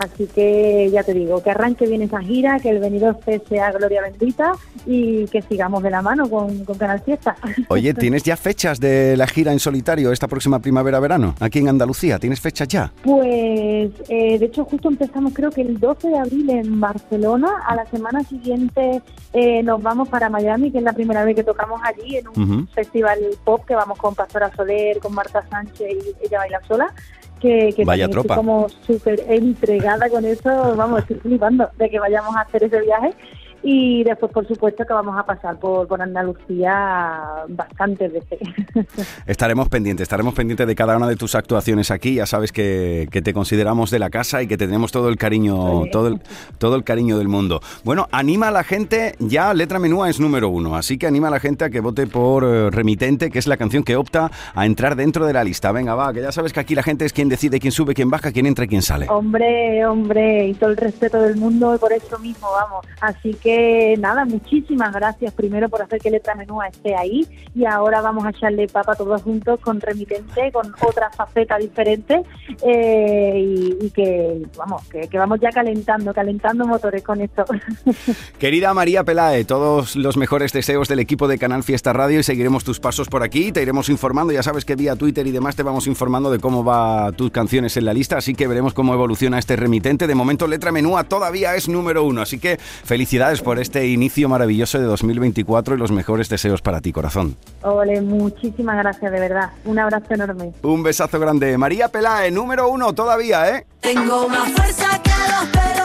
Así 0.00 0.26
que 0.26 0.88
ya 0.90 1.02
te 1.02 1.12
digo, 1.12 1.42
que 1.42 1.50
arranque 1.50 1.86
bien 1.86 2.00
esa 2.00 2.20
gira, 2.20 2.58
que 2.58 2.70
el 2.70 2.78
venido 2.78 3.18
sea 3.48 3.70
gloria 3.70 4.00
bendita 4.00 4.52
y 4.86 5.26
que 5.26 5.42
sigamos 5.42 5.82
de 5.82 5.90
la 5.90 6.00
mano 6.00 6.28
con, 6.30 6.64
con 6.64 6.78
Canal 6.78 7.02
Fiesta. 7.02 7.36
Oye, 7.68 7.92
¿tienes 7.92 8.22
ya 8.22 8.38
fechas 8.38 8.80
de 8.80 9.14
la 9.18 9.26
gira 9.26 9.52
en 9.52 9.58
solitario 9.58 10.10
esta 10.10 10.26
próxima 10.26 10.58
primavera-verano? 10.58 11.34
Aquí 11.38 11.58
en 11.58 11.68
Andalucía, 11.68 12.18
¿tienes 12.18 12.40
fechas 12.40 12.66
ya? 12.68 12.90
Pues, 13.02 13.90
eh, 14.08 14.38
de 14.38 14.46
hecho, 14.46 14.64
justo 14.64 14.88
empezamos 14.88 15.34
creo 15.34 15.50
que 15.50 15.60
el 15.60 15.78
12 15.78 16.08
de 16.08 16.18
abril 16.18 16.48
en 16.48 16.80
Barcelona. 16.80 17.48
A 17.66 17.76
la 17.76 17.84
semana 17.84 18.24
siguiente 18.24 19.02
eh, 19.34 19.62
nos 19.62 19.82
vamos 19.82 20.08
para 20.08 20.30
Miami, 20.30 20.70
que 20.70 20.78
es 20.78 20.84
la 20.84 20.94
primera 20.94 21.24
vez 21.24 21.36
que 21.36 21.44
tocamos 21.44 21.78
allí 21.84 22.16
en 22.16 22.28
un 22.28 22.68
festival 22.68 23.18
pop 23.44 23.66
que 23.66 23.74
vamos 23.74 23.98
con 23.98 24.14
Pastora 24.14 24.50
Soler, 24.56 24.98
con 24.98 25.12
Marta 25.14 25.44
Sánchez 25.50 25.88
y 25.92 26.26
ella 26.26 26.38
baila 26.38 26.60
sola. 26.66 26.94
Que, 27.40 27.72
que 27.74 27.84
Vaya 27.84 28.08
tropa. 28.08 28.34
estoy 28.34 28.36
como 28.36 28.68
súper 28.68 29.24
entregada 29.28 30.08
con 30.10 30.24
eso, 30.24 30.76
vamos, 30.76 31.00
estoy 31.00 31.16
flipando 31.16 31.70
de 31.78 31.88
que 31.88 31.98
vayamos 31.98 32.36
a 32.36 32.42
hacer 32.42 32.64
ese 32.64 32.80
viaje. 32.82 33.14
Y 33.62 34.04
después, 34.04 34.32
por 34.32 34.46
supuesto, 34.46 34.84
que 34.86 34.92
vamos 34.92 35.18
a 35.18 35.24
pasar 35.24 35.58
por, 35.58 35.86
por 35.86 36.00
Andalucía 36.00 37.44
bastantes 37.48 38.12
veces. 38.12 38.38
Estaremos 39.26 39.68
pendientes, 39.68 40.04
estaremos 40.04 40.34
pendientes 40.34 40.66
de 40.66 40.74
cada 40.74 40.96
una 40.96 41.06
de 41.06 41.16
tus 41.16 41.34
actuaciones 41.34 41.90
aquí. 41.90 42.14
Ya 42.14 42.26
sabes 42.26 42.52
que, 42.52 43.08
que 43.10 43.22
te 43.22 43.34
consideramos 43.34 43.90
de 43.90 43.98
la 43.98 44.10
casa 44.10 44.42
y 44.42 44.46
que 44.46 44.56
te 44.56 44.66
tenemos 44.66 44.92
todo 44.92 45.08
el 45.08 45.16
cariño, 45.16 45.86
todo 45.92 46.08
el, 46.08 46.20
todo 46.58 46.76
el 46.76 46.84
cariño 46.84 47.18
del 47.18 47.28
mundo. 47.28 47.60
Bueno, 47.84 48.08
anima 48.12 48.48
a 48.48 48.50
la 48.50 48.64
gente, 48.64 49.14
ya 49.18 49.52
Letra 49.52 49.78
Menúa 49.78 50.08
es 50.08 50.20
número 50.20 50.48
uno, 50.48 50.76
así 50.76 50.96
que 50.96 51.06
anima 51.06 51.28
a 51.28 51.30
la 51.32 51.40
gente 51.40 51.64
a 51.64 51.70
que 51.70 51.80
vote 51.80 52.06
por 52.06 52.44
eh, 52.44 52.70
Remitente, 52.70 53.30
que 53.30 53.38
es 53.38 53.46
la 53.46 53.56
canción 53.56 53.82
que 53.82 53.96
opta 53.96 54.30
a 54.54 54.66
entrar 54.66 54.96
dentro 54.96 55.26
de 55.26 55.32
la 55.32 55.44
lista. 55.44 55.72
Venga, 55.72 55.94
va, 55.94 56.12
que 56.12 56.22
ya 56.22 56.32
sabes 56.32 56.52
que 56.52 56.60
aquí 56.60 56.74
la 56.74 56.82
gente 56.82 57.04
es 57.04 57.12
quien 57.12 57.28
decide 57.28 57.60
quién 57.60 57.72
sube, 57.72 57.94
quién 57.94 58.10
baja, 58.10 58.32
quién 58.32 58.46
entra 58.46 58.64
y 58.64 58.68
quién 58.68 58.82
sale. 58.82 59.06
Hombre, 59.08 59.84
hombre, 59.84 60.46
y 60.48 60.54
todo 60.54 60.70
el 60.70 60.76
respeto 60.76 61.20
del 61.20 61.36
mundo 61.36 61.76
por 61.80 61.92
eso 61.92 62.18
mismo, 62.18 62.48
vamos. 62.52 62.86
Así 63.00 63.34
que 63.34 63.49
nada, 63.98 64.24
muchísimas 64.24 64.92
gracias 64.92 65.32
primero 65.34 65.68
por 65.68 65.82
hacer 65.82 66.00
que 66.00 66.10
Letra 66.10 66.34
Menúa 66.34 66.68
esté 66.68 66.94
ahí 66.94 67.26
y 67.54 67.64
ahora 67.64 68.00
vamos 68.00 68.24
a 68.24 68.30
echarle 68.30 68.66
papa 68.68 68.94
todos 68.94 69.22
juntos 69.22 69.60
con 69.60 69.80
Remitente, 69.80 70.52
con 70.52 70.72
otra 70.86 71.10
faceta 71.10 71.58
diferente 71.58 72.22
eh, 72.62 73.76
y, 73.80 73.90
que, 73.90 74.42
vamos, 74.56 74.86
que, 74.88 75.08
que 75.08 75.18
vamos 75.18 75.40
ya 75.40 75.50
calentando, 75.50 76.12
calentando 76.12 76.66
motores 76.66 77.02
con 77.02 77.20
esto. 77.20 77.44
Querida 78.38 78.74
María 78.74 79.04
Pelae, 79.04 79.44
todos 79.44 79.96
los 79.96 80.16
mejores 80.16 80.52
deseos 80.52 80.88
del 80.88 81.00
equipo 81.00 81.28
de 81.28 81.38
Canal 81.38 81.62
Fiesta 81.62 81.92
Radio 81.92 82.20
y 82.20 82.22
seguiremos 82.22 82.64
tus 82.64 82.80
pasos 82.80 83.08
por 83.08 83.22
aquí, 83.22 83.52
te 83.52 83.62
iremos 83.62 83.88
informando, 83.88 84.32
ya 84.32 84.42
sabes 84.42 84.64
que 84.64 84.76
vía 84.76 84.96
Twitter 84.96 85.26
y 85.26 85.30
demás 85.30 85.56
te 85.56 85.62
vamos 85.62 85.86
informando 85.86 86.30
de 86.30 86.38
cómo 86.38 86.64
va 86.64 87.12
tus 87.12 87.30
canciones 87.30 87.76
en 87.76 87.84
la 87.84 87.94
lista, 87.94 88.18
así 88.18 88.34
que 88.34 88.46
veremos 88.46 88.74
cómo 88.74 88.94
evoluciona 88.94 89.38
este 89.38 89.56
remitente. 89.56 90.06
De 90.06 90.14
momento 90.14 90.46
Letra 90.46 90.72
Menúa 90.72 91.04
todavía 91.04 91.54
es 91.56 91.68
número 91.68 92.04
uno, 92.04 92.22
así 92.22 92.38
que 92.38 92.58
felicidades 92.58 93.39
por 93.42 93.58
este 93.58 93.86
inicio 93.88 94.28
maravilloso 94.28 94.78
de 94.78 94.84
2024 94.84 95.74
y 95.74 95.78
los 95.78 95.92
mejores 95.92 96.28
deseos 96.28 96.62
para 96.62 96.80
ti, 96.80 96.92
corazón. 96.92 97.36
Ole, 97.62 98.00
muchísimas 98.00 98.76
gracias, 98.76 99.10
de 99.10 99.20
verdad. 99.20 99.50
Un 99.64 99.78
abrazo 99.78 100.14
enorme. 100.14 100.52
Un 100.62 100.82
besazo 100.82 101.18
grande. 101.18 101.56
María 101.58 101.88
Pelae, 101.88 102.30
número 102.30 102.68
uno 102.68 102.92
todavía, 102.92 103.56
¿eh? 103.56 103.66
Tengo 103.80 104.28
más 104.28 104.50
fuerza 104.52 105.00
que 105.02 105.10
los 105.10 105.48
perros 105.50 105.79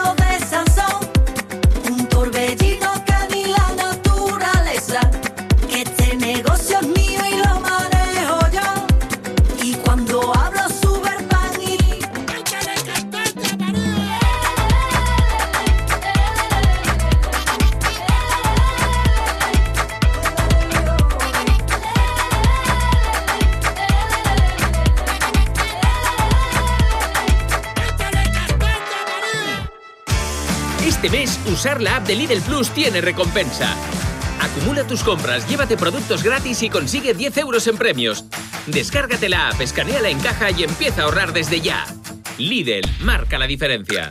usar 31.50 31.80
la 31.80 31.96
app 31.96 32.06
de 32.06 32.14
Lidl 32.14 32.42
Plus 32.42 32.70
tiene 32.70 33.00
recompensa. 33.00 33.74
Acumula 34.40 34.86
tus 34.86 35.02
compras, 35.02 35.48
llévate 35.48 35.76
productos 35.76 36.22
gratis 36.22 36.62
y 36.62 36.68
consigue 36.68 37.14
10 37.14 37.38
euros 37.38 37.66
en 37.68 37.78
premios. 37.78 38.26
Descárgate 38.66 39.28
la 39.28 39.48
app, 39.48 39.60
escaneala 39.60 40.10
en 40.10 40.20
caja 40.20 40.50
y 40.50 40.64
empieza 40.64 41.02
a 41.02 41.04
ahorrar 41.04 41.32
desde 41.32 41.60
ya. 41.60 41.86
Lidl, 42.36 42.82
marca 43.00 43.38
la 43.38 43.46
diferencia. 43.46 44.08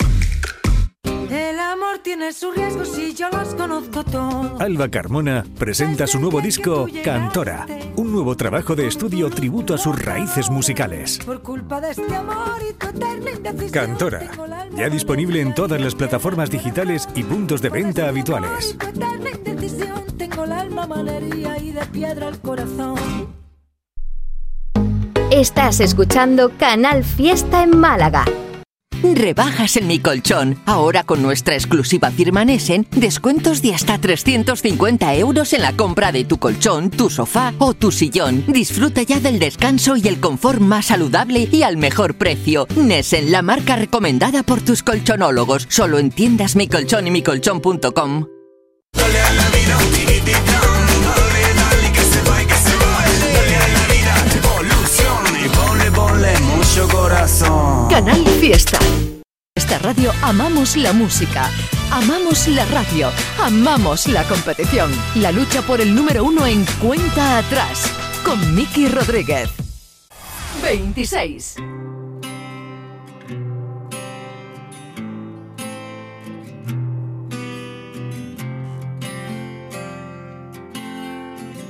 El 2.16 2.22
amor 2.22 2.34
tiene 2.34 2.34
sus 2.34 2.56
riesgos 2.56 2.98
y 2.98 3.14
yo 3.14 3.30
los 3.30 3.56
conozco 3.56 4.04
todos. 4.04 4.62
Alba 4.62 4.88
Carmona 4.90 5.44
presenta 5.58 6.08
su 6.08 6.20
nuevo 6.20 6.40
disco 6.40 6.88
Cantora, 7.04 7.66
un 7.98 8.12
nuevo 8.12 8.38
trabajo 8.38 8.74
de 8.76 8.88
estudio 8.88 9.30
tributo 9.30 9.74
a 9.74 9.78
sus 9.78 10.02
raíces 10.02 10.50
musicales. 10.50 11.20
Por 11.26 11.42
culpa 11.42 11.82
de 11.82 11.92
este 11.92 12.16
amor 12.16 12.62
y 12.70 12.74
tu 12.74 12.88
eterna 12.88 13.32
indecisión. 13.32 13.70
Cantora, 13.72 14.32
ya 14.76 14.90
disponible 14.90 15.42
en 15.42 15.54
todas 15.54 15.82
las 15.82 15.94
plataformas 15.94 16.50
digitales 16.50 17.10
y 17.16 17.24
puntos 17.24 17.62
de 17.62 17.70
venta 17.70 18.08
habituales. 18.08 18.78
Tu 18.78 18.88
eterna 18.88 19.30
indecisión. 19.32 20.06
Tengo 20.18 20.46
el 20.46 20.52
alma 20.54 20.88
malería 20.88 21.58
y 21.58 21.72
de 21.72 21.86
piedra 21.88 22.30
el 22.30 22.40
corazón. 22.40 22.96
Estás 25.32 25.82
escuchando 25.82 26.52
Canal 26.58 27.04
Fiesta 27.04 27.64
en 27.64 27.78
Málaga. 27.78 28.24
Rebajas 29.14 29.78
en 29.78 29.88
mi 29.88 30.00
colchón. 30.00 30.62
Ahora 30.66 31.04
con 31.04 31.22
nuestra 31.22 31.56
exclusiva 31.56 32.12
firma 32.12 32.44
Nessen, 32.44 32.88
descuentos 32.92 33.62
de 33.62 33.74
hasta 33.74 33.98
350 33.98 35.16
euros 35.16 35.54
en 35.54 35.62
la 35.62 35.74
compra 35.74 36.12
de 36.12 36.26
tu 36.26 36.38
colchón, 36.38 36.90
tu 36.90 37.10
sofá 37.10 37.54
o 37.60 37.74
tu 37.74 37.92
sillón. 37.92 38.44
Disfruta 38.48 39.04
ya 39.04 39.20
del 39.20 39.40
descanso 39.40 39.96
y 39.96 40.08
el 40.08 40.20
confort 40.20 40.60
más 40.60 40.88
saludable 40.88 41.48
y 41.52 41.64
al 41.64 41.78
mejor 41.78 42.16
precio. 42.16 42.68
Nessen, 42.76 43.32
la 43.32 43.42
marca 43.42 43.76
recomendada 43.76 44.44
por 44.44 44.62
tus 44.62 44.84
colchonólogos. 44.84 45.68
Solo 45.70 46.00
en 46.00 46.12
tiendas 46.12 46.56
mi 46.56 46.68
colchón 46.68 47.08
y 47.08 47.22
ponle 55.92 56.40
mucho 56.40 56.88
corazón. 56.90 57.75
Canal 57.96 58.28
Fiesta. 58.42 58.78
Esta 59.56 59.80
radio 59.80 60.12
amamos 60.22 60.76
la 60.76 60.92
música, 60.92 61.50
amamos 61.90 62.46
la 62.50 62.66
radio, 62.66 63.10
amamos 63.42 64.08
la 64.08 64.26
competición. 64.26 64.92
La 65.16 65.32
lucha 65.32 65.62
por 65.62 65.80
el 65.80 65.96
número 65.96 66.26
uno 66.26 66.46
en 66.46 66.66
cuenta 66.82 67.38
atrás 67.38 67.90
con 68.26 68.54
Miki 68.54 68.90
Rodríguez. 68.90 69.50
26. 70.62 71.56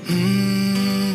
Mm, 0.09 0.45
¿A 1.05 1.14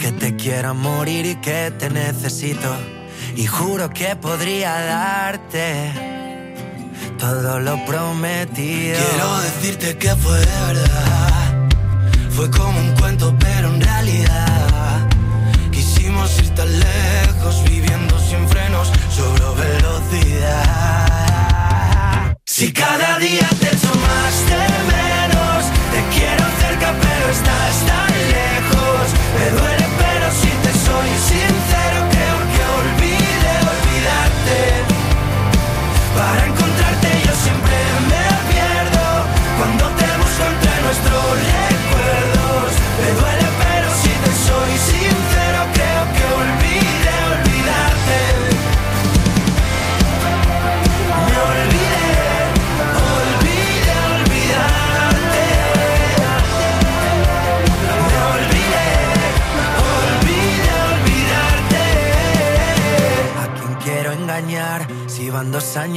Que 0.00 0.12
te 0.12 0.34
quiero 0.34 0.74
morir 0.74 1.26
y 1.26 1.36
que 1.36 1.70
te 1.78 1.90
necesito. 1.90 2.74
Y 3.36 3.46
juro 3.46 3.90
que 3.90 4.16
podría 4.16 4.72
darte 4.80 5.92
todo 7.18 7.60
lo 7.60 7.84
prometido. 7.84 8.96
Quiero 8.98 9.40
decirte 9.40 9.98
que 9.98 10.16
fue 10.16 10.38
de 10.38 10.46
verdad. 10.46 11.68
Fue 12.30 12.50
como 12.50 12.80
un 12.80 12.94
cuento, 12.96 13.36
pero 13.38 13.68
en 13.68 13.82
realidad 13.82 15.06
quisimos 15.70 16.38
ir 16.38 16.48
tan 16.54 16.80
lejos, 16.80 17.62
viviendo 17.64 18.18
sin 18.18 18.48
frenos, 18.48 18.90
sobre 19.14 19.44
velocidad. 19.60 21.10
Si 22.46 22.72
cada 22.72 23.18
día 23.18 23.46
te 23.60 23.66
echo 23.66 23.92
más 24.06 24.46
de 24.50 24.66
menos, 24.94 25.66
te 25.92 26.00
quiero 26.14 26.44
cerca, 26.62 26.94
pero 27.02 27.28
estás 27.30 27.84
tan 27.86 28.12
lejos. 28.38 29.04
Me 29.38 29.46
duele, 29.58 29.79
sincero, 31.20 32.00
creo 32.10 32.38
que 32.52 32.62
olvide 32.80 33.52
olvidarte. 33.74 34.58
Para 36.16 36.49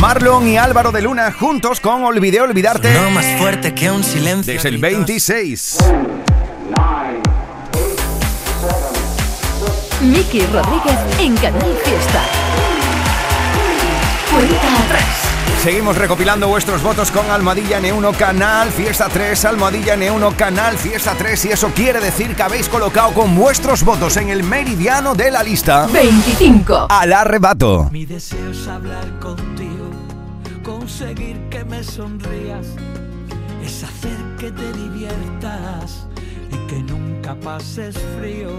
Marlon 0.00 0.48
y 0.48 0.56
Álvaro 0.56 0.92
de 0.92 1.02
Luna 1.02 1.30
juntos 1.30 1.78
con 1.78 2.02
Olvidé 2.04 2.40
Olvidarte. 2.40 2.94
No 2.94 3.10
más 3.10 3.26
fuerte 3.38 3.74
que 3.74 3.90
un 3.90 4.02
silencio. 4.02 4.54
Desde 4.54 4.70
el 4.70 4.78
26. 4.78 5.78
Miki 10.00 10.40
Rodríguez 10.46 10.98
en 11.18 11.36
Canal 11.36 11.76
Fiesta. 11.84 12.22
Cuenta 14.32 14.84
atrás. 14.86 15.30
Seguimos 15.62 15.98
recopilando 15.98 16.48
vuestros 16.48 16.82
votos 16.82 17.10
con 17.10 17.30
Almohadilla 17.30 17.82
N1 17.82 18.16
Canal 18.16 18.70
Fiesta 18.70 19.08
3, 19.12 19.44
Almohadilla 19.44 19.94
N1 19.94 20.34
Canal 20.34 20.78
Fiesta 20.78 21.14
3 21.18 21.44
y 21.44 21.48
eso 21.48 21.70
quiere 21.74 22.00
decir 22.00 22.34
que 22.34 22.42
habéis 22.42 22.66
colocado 22.70 23.12
con 23.12 23.36
vuestros 23.36 23.84
votos 23.84 24.16
en 24.16 24.30
el 24.30 24.42
meridiano 24.42 25.14
de 25.14 25.30
la 25.30 25.42
lista 25.42 25.86
25. 25.88 26.86
al 26.88 27.12
arrebato. 27.12 27.90
Mi 27.92 28.06
deseo 28.06 28.52
es 28.52 28.66
hablar 28.66 29.18
contigo, 29.18 29.69
conseguir 30.80 31.36
que 31.50 31.62
me 31.62 31.84
sonrías, 31.84 32.66
es 33.62 33.84
hacer 33.84 34.16
que 34.38 34.50
te 34.50 34.72
diviertas 34.72 36.06
y 36.50 36.56
que 36.68 36.82
nunca 36.82 37.34
pases 37.38 37.98
frío, 38.16 38.50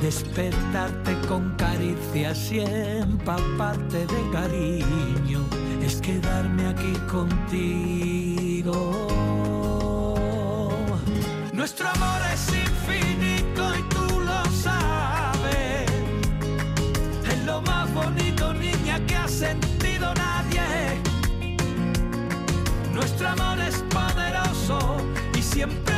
despertarte 0.00 1.18
con 1.26 1.52
caricias 1.56 2.52
y 2.52 2.60
empaparte 2.60 4.06
de 4.06 4.30
cariño, 4.30 5.40
es 5.82 6.00
quedarme 6.00 6.68
aquí 6.68 6.92
contigo. 7.10 8.78
Nuestro 11.52 11.88
amor 11.88 12.20
es 12.32 12.48
infinito 12.66 13.62
y 13.76 13.82
tú 13.94 14.20
lo 14.20 14.44
sabes. 14.62 15.90
Es 17.32 17.44
lo 17.44 17.60
más 17.62 17.92
bonito, 17.92 18.54
niña, 18.54 19.04
que 19.06 19.16
ha 19.16 19.26
sentido 19.26 20.14
nadie. 20.14 21.07
Nuestro 23.20 23.44
amor 23.44 23.58
es 23.58 23.82
poderoso 23.90 24.96
y 25.36 25.42
siempre 25.42 25.97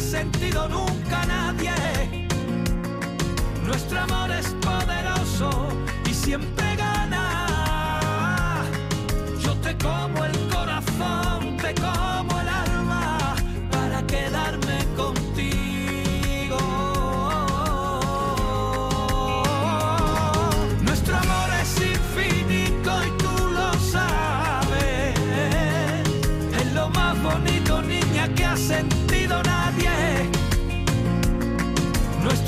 sentido 0.00 0.68
nunca 0.68 1.24
nadie. 1.26 2.28
Nuestro 3.64 4.00
amor 4.00 4.30
es 4.30 4.48
poderoso 4.60 5.68
y 6.08 6.14
siempre 6.14 6.76
gana. 6.76 8.64
Yo 9.40 9.54
te 9.56 9.76
como 9.78 10.24
el 10.24 10.47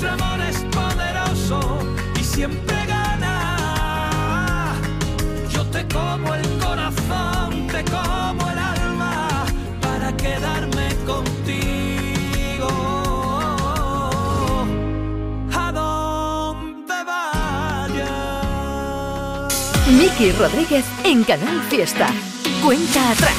Nuestro 0.01 0.25
amor 0.25 0.41
es 0.41 0.57
poderoso 0.73 1.59
y 2.19 2.23
siempre 2.23 2.75
gana. 2.87 4.73
Yo 5.53 5.63
te 5.67 5.87
como 5.93 6.33
el 6.33 6.57
corazón, 6.57 7.67
te 7.67 7.83
como 7.83 8.49
el 8.49 8.57
alma 8.57 9.45
para 9.79 10.17
quedarme 10.17 10.95
contigo. 11.05 12.67
A 15.53 15.71
donde 15.71 17.03
vayas. 17.03 18.33
Miki 19.87 20.31
Rodríguez 20.31 20.85
en 21.03 21.23
Canal 21.23 21.61
Fiesta. 21.69 22.07
Cuenta 22.63 23.11
atrás. 23.11 23.37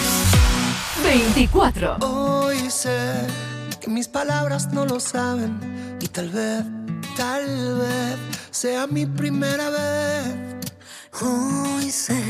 24. 1.02 1.96
Hoy 2.02 2.70
sé 2.70 3.51
que 3.82 3.90
mis 3.90 4.06
palabras 4.06 4.72
no 4.72 4.86
lo 4.86 5.00
saben 5.00 5.58
y 6.00 6.06
tal 6.06 6.28
vez, 6.28 6.62
tal 7.16 7.78
vez 7.78 8.16
sea 8.52 8.86
mi 8.86 9.06
primera 9.06 9.70
vez. 9.70 10.34
Hoy 11.20 11.90
sé 11.90 12.22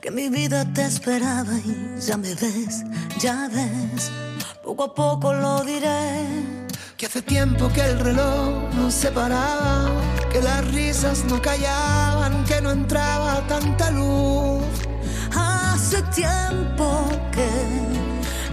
que 0.00 0.10
mi 0.10 0.28
vida 0.28 0.64
te 0.74 0.84
esperaba 0.84 1.52
y 1.64 2.00
ya 2.00 2.16
me 2.16 2.34
ves, 2.34 2.82
ya 3.20 3.48
ves, 3.48 4.10
poco 4.64 4.84
a 4.84 4.94
poco 4.94 5.32
lo 5.32 5.62
diré. 5.62 6.26
Que 6.96 7.06
hace 7.06 7.22
tiempo 7.22 7.68
que 7.72 7.82
el 7.82 8.00
reloj 8.00 8.74
no 8.74 8.90
se 8.90 9.12
paraba, 9.12 9.88
que 10.32 10.42
las 10.42 10.66
risas 10.72 11.24
no 11.26 11.40
callaban, 11.40 12.44
que 12.44 12.60
no 12.60 12.72
entraba 12.72 13.46
tanta 13.46 13.92
luz. 13.92 14.64
Hace 15.32 16.02
tiempo 16.14 17.08
que 17.30 17.48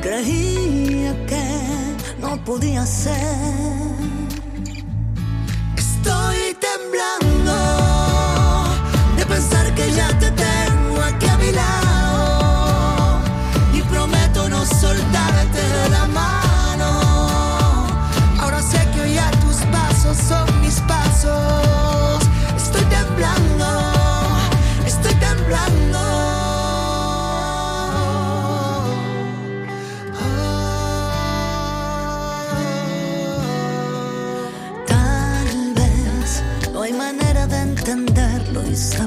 creía 0.02 1.26
que 1.26 1.83
no 2.24 2.38
podía 2.46 2.86
ser. 2.86 3.22
Estoy 5.76 6.58
temblando 6.68 7.58
de 9.18 9.26
pensar 9.26 9.66
que 9.76 9.92
ya 9.92 10.08
te 10.20 10.32
tengo 10.32 11.02
aquí 11.02 11.28
a 11.28 11.38
mi 11.38 11.52
lado 11.52 13.20
y 13.74 13.82
prometo 13.82 14.48
no 14.50 14.66
soltarte 14.66 15.62
de 15.78 15.90
la 15.90 16.06
mano. 16.20 16.90
Ahora 18.40 18.62
sé 18.62 18.80
que 18.94 19.02
hoy 19.02 19.18
a 19.18 19.30
tus 19.42 19.58
pasos 19.76 20.18
son 20.30 20.53